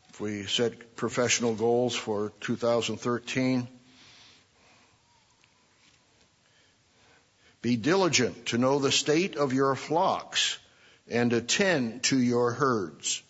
[0.09, 3.69] If we set professional goals for 2013,
[7.67, 10.57] Be diligent to know the state of your flocks
[11.09, 13.21] and attend to your herds.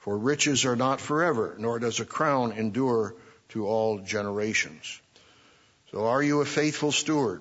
[0.00, 3.14] For riches are not forever, nor does a crown endure
[3.48, 5.00] to all generations.
[5.92, 7.40] So are you a faithful steward?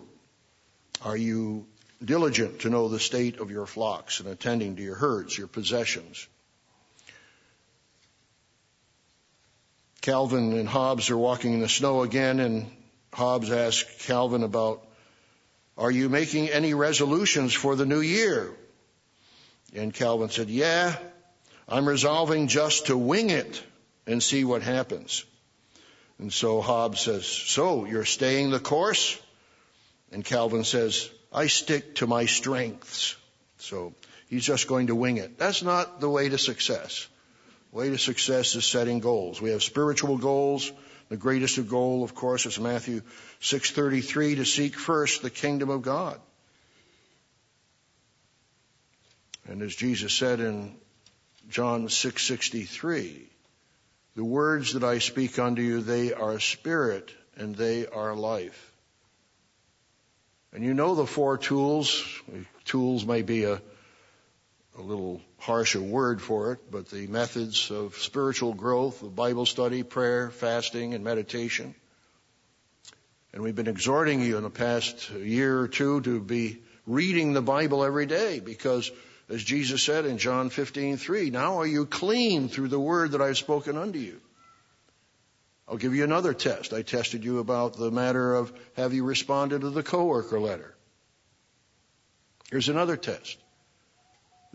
[1.02, 1.68] Are you
[2.02, 6.26] diligent to know the state of your flocks and attending to your herds, your possessions?
[10.00, 12.72] Calvin and Hobbes are walking in the snow again, and
[13.12, 14.85] Hobbes asks Calvin about,
[15.78, 18.52] Are you making any resolutions for the new year?
[19.74, 20.96] And Calvin said, Yeah,
[21.68, 23.62] I'm resolving just to wing it
[24.08, 25.26] and see what happens.
[26.18, 29.20] And so Hobbes says, So you're staying the course?
[30.12, 33.18] And Calvin says, I stick to my strengths.
[33.58, 33.94] So
[34.30, 35.38] he's just going to wing it.
[35.38, 37.08] That's not the way to success.
[37.72, 39.42] The Way to success is setting goals.
[39.42, 40.72] We have spiritual goals.
[41.10, 43.02] The greatest of goal, of course, is Matthew
[43.42, 46.20] 6:33 to seek first the kingdom of God.
[49.48, 50.76] And as Jesus said in
[51.50, 53.30] John 6:63,
[54.16, 58.72] the words that I speak unto you, they are spirit and they are life.
[60.54, 62.04] And you know the four tools.
[62.64, 63.62] Tools may be a
[64.78, 69.84] a little harsher word for it, but the methods of spiritual growth, of Bible study,
[69.84, 71.76] prayer, fasting, and meditation.
[73.34, 77.42] And we've been exhorting you in the past year or two to be reading the
[77.42, 78.92] Bible every day because
[79.28, 83.38] as Jesus said in John 15:3, now are you clean through the word that I've
[83.38, 84.22] spoken unto you.
[85.68, 86.74] I'll give you another test.
[86.74, 90.76] I tested you about the matter of have you responded to the coworker letter.
[92.52, 93.38] Here's another test.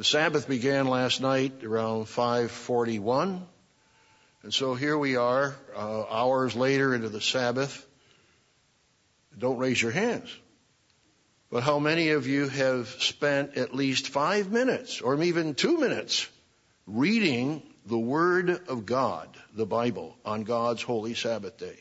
[0.01, 3.47] The Sabbath began last night around 541.
[4.43, 7.87] And so here we are, uh, hours later into the Sabbath.
[9.37, 10.35] Don't raise your hands.
[11.51, 16.27] But how many of you have spent at least five minutes or even two minutes
[16.87, 21.79] reading the Word of God, the Bible, on God's holy Sabbath day?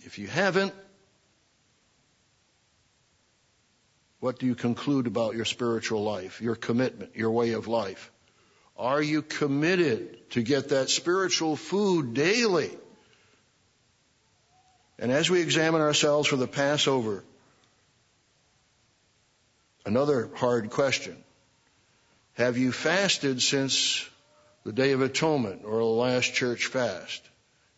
[0.00, 0.74] If you haven't,
[4.22, 8.12] What do you conclude about your spiritual life, your commitment, your way of life?
[8.76, 12.70] Are you committed to get that spiritual food daily?
[14.96, 17.24] And as we examine ourselves for the Passover,
[19.84, 21.16] another hard question.
[22.34, 24.08] Have you fasted since
[24.62, 27.28] the Day of Atonement or the last church fast?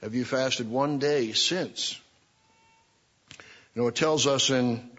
[0.03, 1.99] Have you fasted one day since?
[3.75, 4.91] You know, it tells us in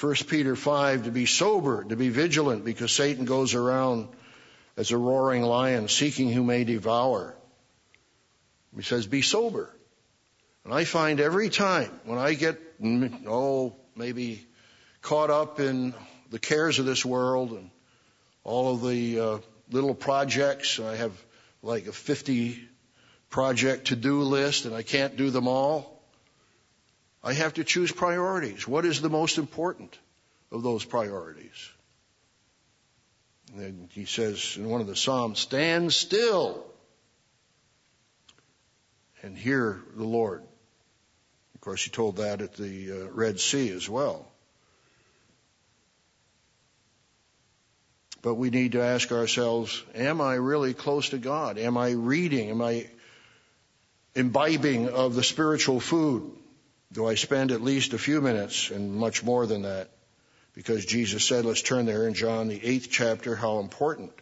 [0.00, 4.08] 1 Peter 5 to be sober, to be vigilant, because Satan goes around
[4.76, 7.36] as a roaring lion seeking who may devour.
[8.76, 9.70] He says, be sober.
[10.64, 12.60] And I find every time when I get,
[13.28, 14.44] oh, maybe
[15.00, 15.94] caught up in
[16.30, 17.70] the cares of this world and
[18.42, 19.38] all of the uh,
[19.70, 21.12] little projects, I have
[21.62, 22.60] like a 50
[23.30, 25.93] project to do list and I can't do them all.
[27.24, 28.68] I have to choose priorities.
[28.68, 29.98] What is the most important
[30.52, 31.70] of those priorities?
[33.56, 36.62] And he says in one of the Psalms, stand still
[39.22, 40.42] and hear the Lord.
[41.54, 44.30] Of course, he told that at the uh, Red Sea as well.
[48.20, 51.56] But we need to ask ourselves, am I really close to God?
[51.56, 52.50] Am I reading?
[52.50, 52.86] Am I
[54.14, 56.30] imbibing of the spiritual food?
[56.92, 59.90] Do I spend at least a few minutes and much more than that?
[60.54, 64.12] Because Jesus said, let's turn there in John, the eighth chapter, how important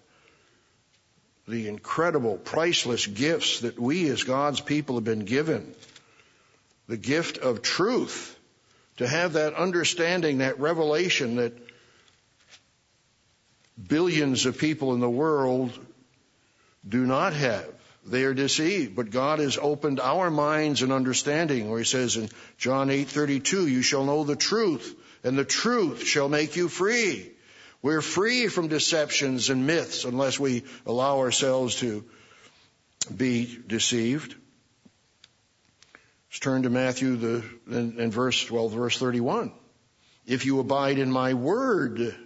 [1.49, 5.75] the incredible, priceless gifts that we as God's people have been given.
[6.89, 8.39] The gift of truth.
[8.99, 11.55] To have that understanding, that revelation that
[13.89, 15.77] billions of people in the world
[16.87, 17.67] do not have
[18.05, 18.95] they are deceived.
[18.95, 22.29] But God has opened our minds and understanding, where He says in
[22.59, 27.33] John 8:32, "You shall know the truth, and the truth shall make you free."
[27.83, 32.05] We're free from deceptions and myths unless we allow ourselves to
[33.15, 34.37] be deceived.
[36.31, 39.53] Let's turn to Matthew the, in, in verse 12, verse 31.
[40.25, 42.17] If you abide in my word,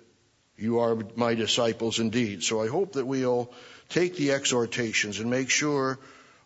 [0.57, 2.43] you are my disciples indeed.
[2.43, 3.53] So I hope that we'll
[3.89, 5.99] take the exhortations and make sure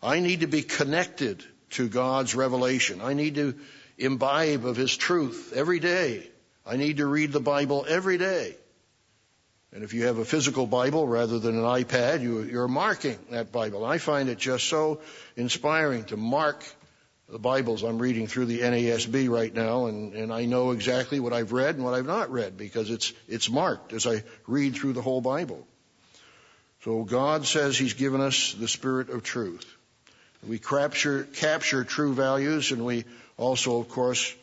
[0.02, 3.00] I need to be connected to God's revelation.
[3.00, 3.54] I need to
[3.98, 6.28] imbibe of His truth every day.
[6.66, 8.56] I need to read the Bible every day.
[9.72, 13.52] And if you have a physical Bible rather than an iPad, you, are marking that
[13.52, 13.84] Bible.
[13.84, 15.00] I find it just so
[15.36, 16.64] inspiring to mark
[17.30, 21.32] the Bibles I'm reading through the NASB right now, and, and I know exactly what
[21.32, 24.94] I've read and what I've not read because it's, it's marked as I read through
[24.94, 25.66] the whole Bible.
[26.82, 29.66] So God says He's given us the Spirit of truth.
[30.46, 33.04] We capture, capture true values and we
[33.36, 34.34] also, of course,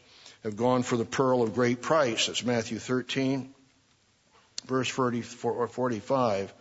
[0.44, 2.28] have gone for the pearl of great price.
[2.28, 3.54] That's Matthew 13,
[4.66, 6.54] verse 45.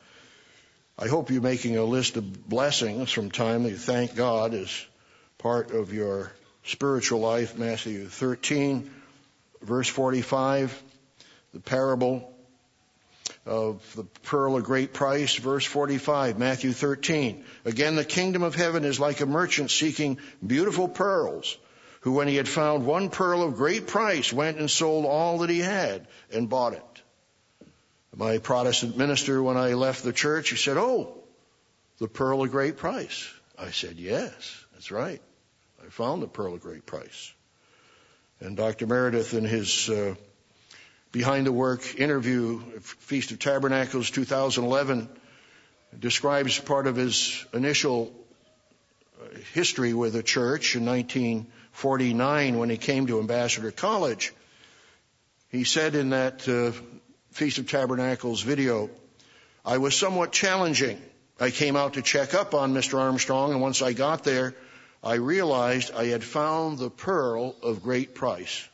[0.98, 4.86] I hope you're making a list of blessings from time that you thank God as
[5.38, 6.32] part of your
[6.64, 7.58] spiritual life.
[7.58, 8.90] Matthew 13,
[9.62, 10.82] verse 45,
[11.52, 12.32] the parable
[13.44, 17.44] of the pearl of great price, verse 45, Matthew 13.
[17.64, 21.56] Again, the kingdom of heaven is like a merchant seeking beautiful pearls,
[22.00, 25.50] who when he had found one pearl of great price went and sold all that
[25.50, 26.82] he had and bought it.
[28.16, 31.22] My Protestant minister, when I left the church, he said, Oh,
[31.98, 33.28] the pearl of great price.
[33.58, 35.22] I said, Yes, that's right.
[35.82, 37.32] I found the pearl of great price.
[38.40, 38.86] And Dr.
[38.86, 40.16] Meredith, in his uh,
[41.12, 45.08] behind the work interview, Feast of Tabernacles 2011,
[45.98, 48.12] describes part of his initial
[49.18, 54.34] uh, history with the church in 1949 when he came to Ambassador College.
[55.48, 56.72] He said in that uh,
[57.30, 58.90] Feast of Tabernacles video,
[59.64, 61.00] I was somewhat challenging.
[61.40, 62.98] I came out to check up on Mr.
[62.98, 64.54] Armstrong, and once I got there,
[65.06, 68.68] I realized I had found the pearl of great price.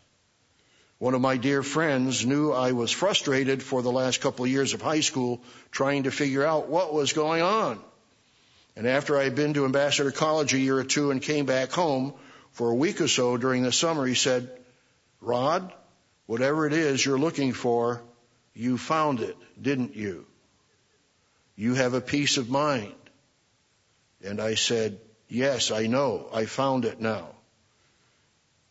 [0.97, 4.72] One of my dear friends knew I was frustrated for the last couple of years
[4.72, 7.78] of high school trying to figure out what was going on.
[8.76, 11.70] And after I had been to Ambassador College a year or two and came back
[11.70, 12.14] home
[12.53, 14.51] for a week or so during the summer, he said,
[15.20, 15.70] Rod,
[16.24, 18.01] whatever it is you're looking for,
[18.55, 20.24] you found it, didn't you?
[21.57, 22.95] You have a peace of mind.
[24.24, 24.99] And I said,
[25.33, 26.28] Yes, I know.
[26.30, 27.26] I found it now.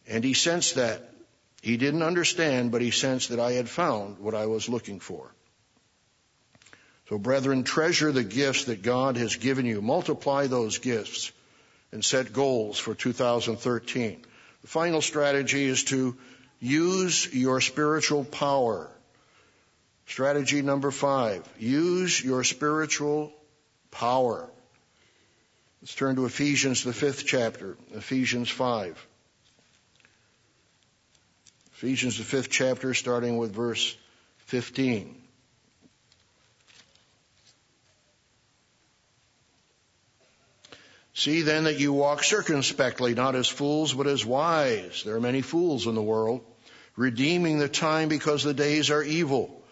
[0.08, 1.10] And he sensed that
[1.64, 5.34] he didn't understand, but he sensed that I had found what I was looking for.
[7.10, 9.82] So brethren, treasure the gifts that God has given you.
[9.82, 11.32] Multiply those gifts
[11.92, 14.24] and set goals for 2013.
[14.62, 16.16] The final strategy is to
[16.60, 18.88] use your spiritual power.
[20.06, 23.34] Strategy number five, use your spiritual
[23.90, 24.48] power.
[25.82, 29.08] Let's turn to Ephesians, the fifth chapter, Ephesians 5.
[31.74, 33.98] Ephesians, the fifth chapter, starting with verse
[34.46, 35.16] 15.
[41.16, 45.02] See then that you walk circumspectly, not as fools, but as wise.
[45.04, 46.42] There are many fools in the world,
[46.96, 49.64] redeeming the time because the days are evil.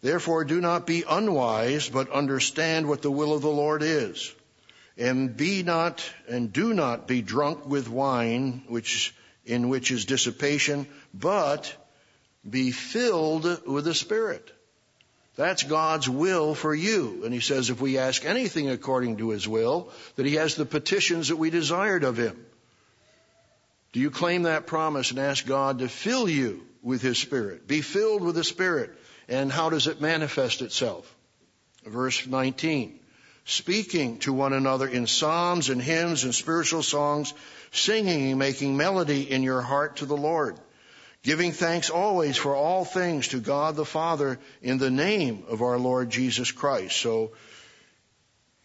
[0.00, 4.34] Therefore do not be unwise, but understand what the will of the Lord is.
[4.98, 9.14] And be not, and do not be drunk with wine, which
[9.44, 11.74] in which is dissipation, but
[12.48, 14.52] be filled with the Spirit.
[15.34, 17.22] That's God's will for you.
[17.24, 20.66] And he says if we ask anything according to his will, that he has the
[20.66, 22.44] petitions that we desired of him.
[23.92, 27.66] Do you claim that promise and ask God to fill you with his Spirit?
[27.66, 28.90] Be filled with the Spirit.
[29.28, 31.14] And how does it manifest itself?
[31.84, 32.98] Verse 19
[33.44, 37.34] speaking to one another in psalms and hymns and spiritual songs,
[37.72, 40.56] singing and making melody in your heart to the Lord,
[41.22, 45.78] giving thanks always for all things to God the Father in the name of our
[45.78, 46.96] Lord Jesus Christ.
[46.96, 47.32] So,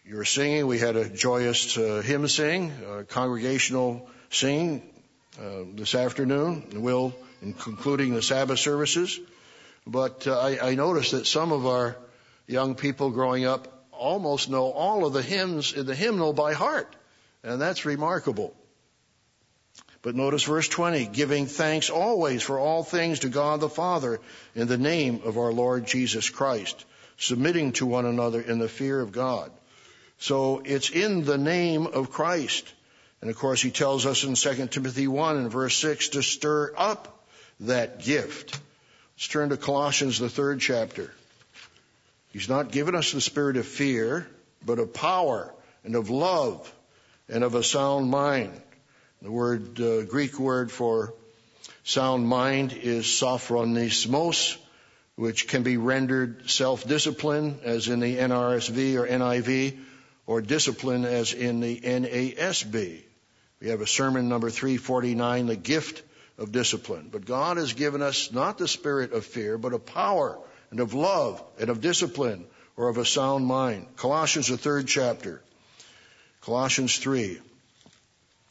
[0.08, 0.66] you're singing.
[0.66, 4.82] We had a joyous uh, hymn sing, uh, congregational sing
[5.38, 6.66] uh, this afternoon.
[6.72, 9.20] We'll, in concluding the Sabbath services.
[9.86, 11.94] But uh, I, I noticed that some of our
[12.46, 16.94] young people growing up almost know all of the hymns in the hymnal by heart.
[17.42, 18.54] And that's remarkable.
[20.02, 24.20] But notice verse 20, giving thanks always for all things to God the Father
[24.54, 26.84] in the name of our Lord Jesus Christ,
[27.16, 29.50] submitting to one another in the fear of God.
[30.18, 32.72] So it's in the name of Christ.
[33.20, 36.72] And of course he tells us in 2 Timothy 1 and verse 6 to stir
[36.76, 37.26] up
[37.60, 38.60] that gift.
[39.16, 41.12] Let's turn to Colossians, the third chapter.
[42.32, 44.28] He's not given us the spirit of fear,
[44.64, 45.52] but of power
[45.84, 46.72] and of love
[47.28, 48.60] and of a sound mind.
[49.22, 51.14] The word, uh, Greek word for
[51.84, 54.56] sound mind is sophronismos,
[55.16, 59.78] which can be rendered self-discipline as in the NRSV or NIV,
[60.26, 63.02] or discipline as in the NASB.
[63.60, 66.02] We have a sermon number 349, the gift
[66.36, 67.08] of discipline.
[67.10, 70.38] But God has given us not the spirit of fear, but of power
[70.70, 72.46] and of love and of discipline
[72.76, 73.86] or of a sound mind.
[73.96, 75.42] Colossians, the third chapter.
[76.42, 77.40] Colossians 3.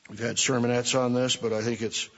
[0.09, 2.09] We've had sermonettes on this, but I think it's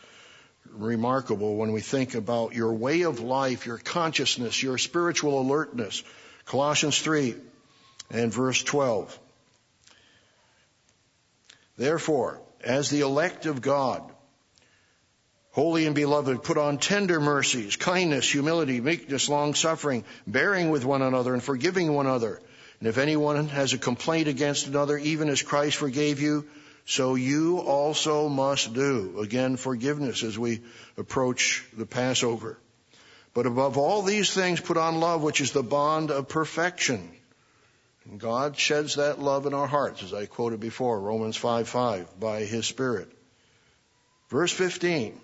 [0.72, 6.04] remarkable when we think about your way of life, your consciousness, your spiritual alertness.
[6.46, 7.36] Colossians 3
[8.12, 9.18] and verse 12.
[11.78, 14.04] Therefore, as the elect of God,
[15.60, 21.02] holy and beloved, put on tender mercies, kindness, humility, meekness, long suffering, bearing with one
[21.02, 22.40] another and forgiving one another.
[22.80, 26.48] And if anyone has a complaint against another, even as Christ forgave you,
[26.86, 29.19] so you also must do.
[29.19, 30.61] Again, forgiveness as we
[30.95, 32.57] approach the Passover.
[33.34, 37.11] But above all these things, put on love, which is the bond of perfection.
[38.06, 42.18] And God sheds that love in our hearts, as I quoted before, Romans 5 5,
[42.18, 43.11] by His Spirit.
[44.30, 45.19] Verse 15.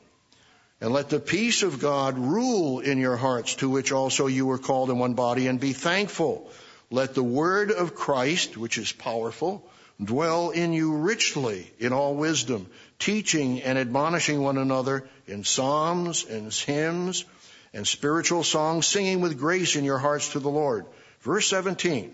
[0.81, 4.57] And let the peace of God rule in your hearts, to which also you were
[4.57, 6.51] called in one body, and be thankful.
[6.91, 9.67] Let the word of Christ, which is powerful,
[10.03, 12.67] dwell in you richly in all wisdom,
[12.99, 17.25] teaching and admonishing one another in psalms and hymns
[17.73, 20.85] and spiritual songs, singing with grace in your hearts to the Lord.
[21.21, 22.13] Verse 17.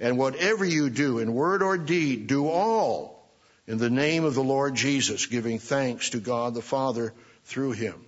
[0.00, 3.30] And whatever you do in word or deed, do all
[3.66, 7.14] in the name of the Lord Jesus, giving thanks to God the Father
[7.46, 8.04] through him.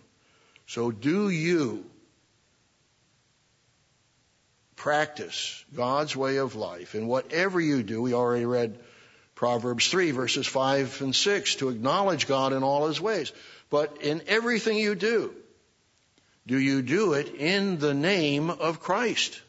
[0.66, 1.84] So do you
[4.78, 8.00] practice God's way of life in whatever you do.
[8.00, 8.78] We already read
[9.34, 13.32] Proverbs 3 verses 5 and 6 to acknowledge God in all his ways.
[13.70, 15.34] But in everything you do,
[16.46, 19.40] do you do it in the name of Christ?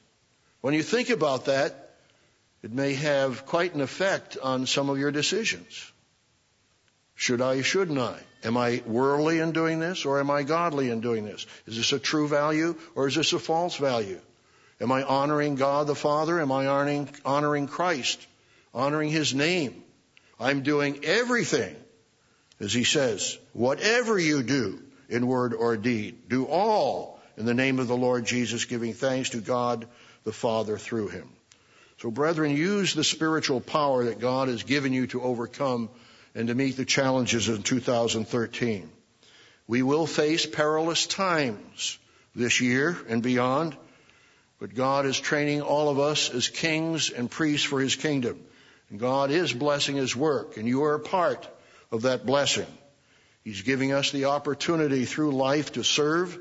[0.61, 1.95] When you think about that,
[2.61, 5.91] it may have quite an effect on some of your decisions.
[7.15, 8.19] Should I, shouldn't I?
[8.43, 11.45] Am I worldly in doing this or am I godly in doing this?
[11.67, 14.19] Is this a true value or is this a false value?
[14.79, 16.39] Am I honoring God the Father?
[16.39, 18.25] Am I honoring, honoring Christ?
[18.73, 19.83] Honoring His name?
[20.39, 21.75] I'm doing everything,
[22.61, 27.79] as He says, whatever you do in word or deed, do all in the name
[27.79, 29.85] of the Lord Jesus, giving thanks to God
[30.23, 31.29] the Father through Him.
[31.97, 35.89] So brethren, use the spiritual power that God has given you to overcome
[36.35, 38.89] and to meet the challenges in 2013.
[39.68, 41.97] We will face perilous times
[42.35, 43.76] this year and beyond,
[44.60, 48.39] but God is training all of us as kings and priests for His kingdom.
[48.89, 51.47] And God is blessing His work, and you are a part
[51.91, 52.68] of that blessing.
[53.43, 56.38] He's giving us the opportunity through life to serve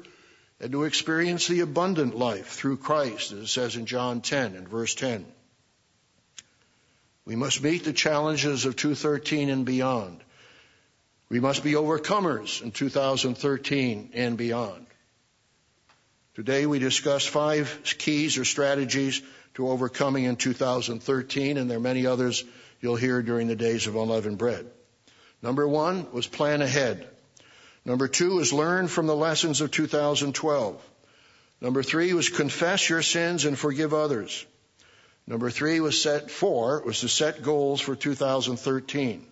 [0.60, 4.68] and to experience the abundant life through Christ, as it says in John 10 and
[4.68, 5.24] verse 10.
[7.28, 10.24] We must meet the challenges of 2013 and beyond.
[11.28, 14.86] We must be overcomers in 2013 and beyond.
[16.36, 19.20] Today we discuss five keys or strategies
[19.56, 22.44] to overcoming in 2013, and there are many others
[22.80, 24.64] you'll hear during the days of unleavened bread.
[25.42, 27.06] Number one was plan ahead.
[27.84, 30.82] Number two is learn from the lessons of 2012.
[31.60, 34.46] Number three was confess your sins and forgive others.
[35.28, 39.26] Number three was set four was to set goals for 2013.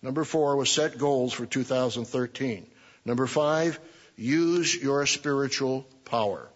[0.00, 2.64] Number four was set goals for 2013.
[3.04, 3.80] Number five,
[4.16, 6.48] use your spiritual power.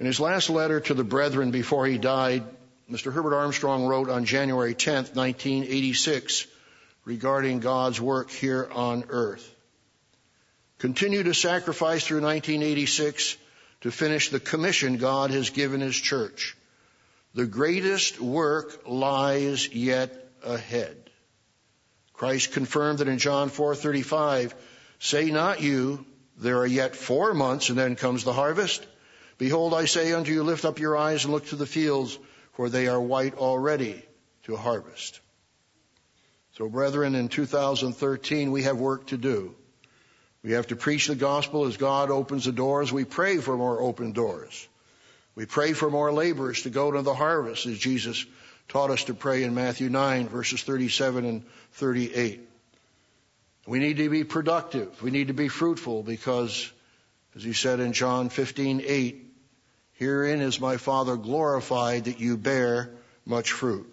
[0.00, 2.42] In his last letter to the brethren before he died,
[2.90, 3.12] Mr.
[3.12, 6.46] Herbert Armstrong wrote on January 10, 1986,
[7.04, 9.46] regarding God's work here on earth.
[10.78, 13.36] Continue to sacrifice through 1986
[13.82, 16.56] to finish the commission God has given His church.
[17.34, 21.10] The greatest work lies yet ahead.
[22.12, 24.54] Christ confirmed that in John 4:35,
[24.98, 26.04] "Say not you,
[26.36, 28.84] there are yet 4 months and then comes the harvest.
[29.38, 32.18] Behold, I say unto you, lift up your eyes and look to the fields,
[32.54, 34.02] for they are white already
[34.44, 35.20] to harvest."
[36.56, 39.54] So brethren, in 2013 we have work to do.
[40.48, 42.90] We have to preach the gospel as God opens the doors.
[42.90, 44.66] We pray for more open doors.
[45.34, 48.24] We pray for more laborers to go to the harvest as Jesus
[48.66, 52.48] taught us to pray in Matthew 9 verses 37 and 38.
[53.66, 55.02] We need to be productive.
[55.02, 56.72] We need to be fruitful because,
[57.36, 59.34] as he said in John 15, 8,
[59.96, 62.88] herein is my Father glorified that you bear
[63.26, 63.86] much fruit.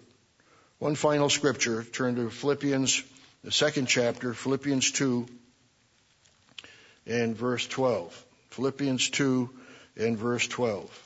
[0.78, 3.02] One final scripture, turn to Philippians,
[3.44, 5.26] the second chapter, Philippians 2,
[7.06, 8.24] and verse 12.
[8.50, 9.50] Philippians 2
[9.96, 11.02] and verse 12.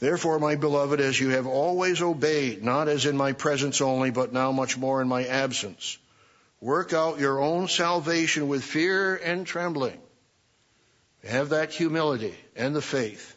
[0.00, 4.32] Therefore, my beloved, as you have always obeyed, not as in my presence only, but
[4.32, 5.96] now much more in my absence,
[6.60, 9.98] work out your own salvation with fear and trembling.
[11.26, 13.34] Have that humility and the faith.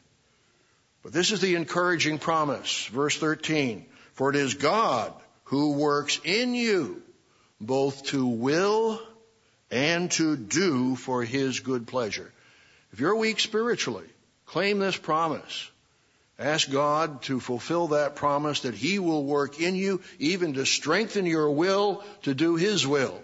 [1.03, 2.87] But this is the encouraging promise.
[2.87, 3.85] Verse 13.
[4.13, 5.13] For it is God
[5.45, 7.01] who works in you
[7.59, 9.01] both to will
[9.71, 12.31] and to do for his good pleasure.
[12.93, 14.07] If you're weak spiritually,
[14.45, 15.69] claim this promise.
[16.39, 21.25] Ask God to fulfill that promise that He will work in you, even to strengthen
[21.25, 23.19] your will to do His will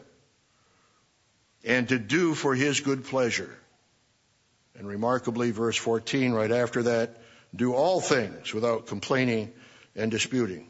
[1.64, 3.56] and to do for His good pleasure.
[4.76, 7.18] And remarkably, verse 14, right after that,
[7.56, 9.54] do all things without complaining
[9.96, 10.68] and disputing.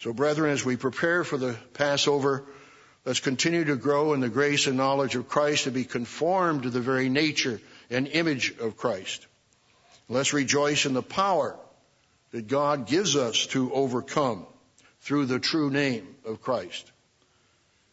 [0.00, 2.44] So brethren, as we prepare for the Passover,
[3.04, 6.70] let's continue to grow in the grace and knowledge of Christ to be conformed to
[6.70, 7.60] the very nature
[7.90, 9.26] and image of Christ.
[10.08, 11.56] Let's rejoice in the power
[12.32, 14.46] that God gives us to overcome
[15.00, 16.90] through the true name of Christ.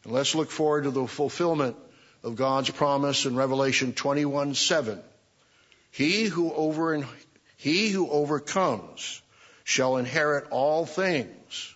[0.03, 1.77] And let's look forward to the fulfillment
[2.23, 5.01] of God's promise in Revelation 21 7.
[5.91, 7.05] He who over,
[7.57, 9.21] he who overcomes
[9.63, 11.72] shall inherit all things,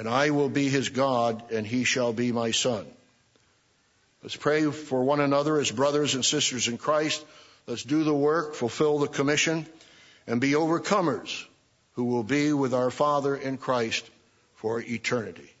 [0.00, 2.86] and I will be his God, and he shall be my son.
[4.22, 7.22] Let's pray for one another as brothers and sisters in Christ.
[7.66, 9.66] Let's do the work, fulfill the commission,
[10.26, 11.44] and be overcomers
[11.96, 14.08] who will be with our Father in Christ
[14.54, 15.52] for eternity.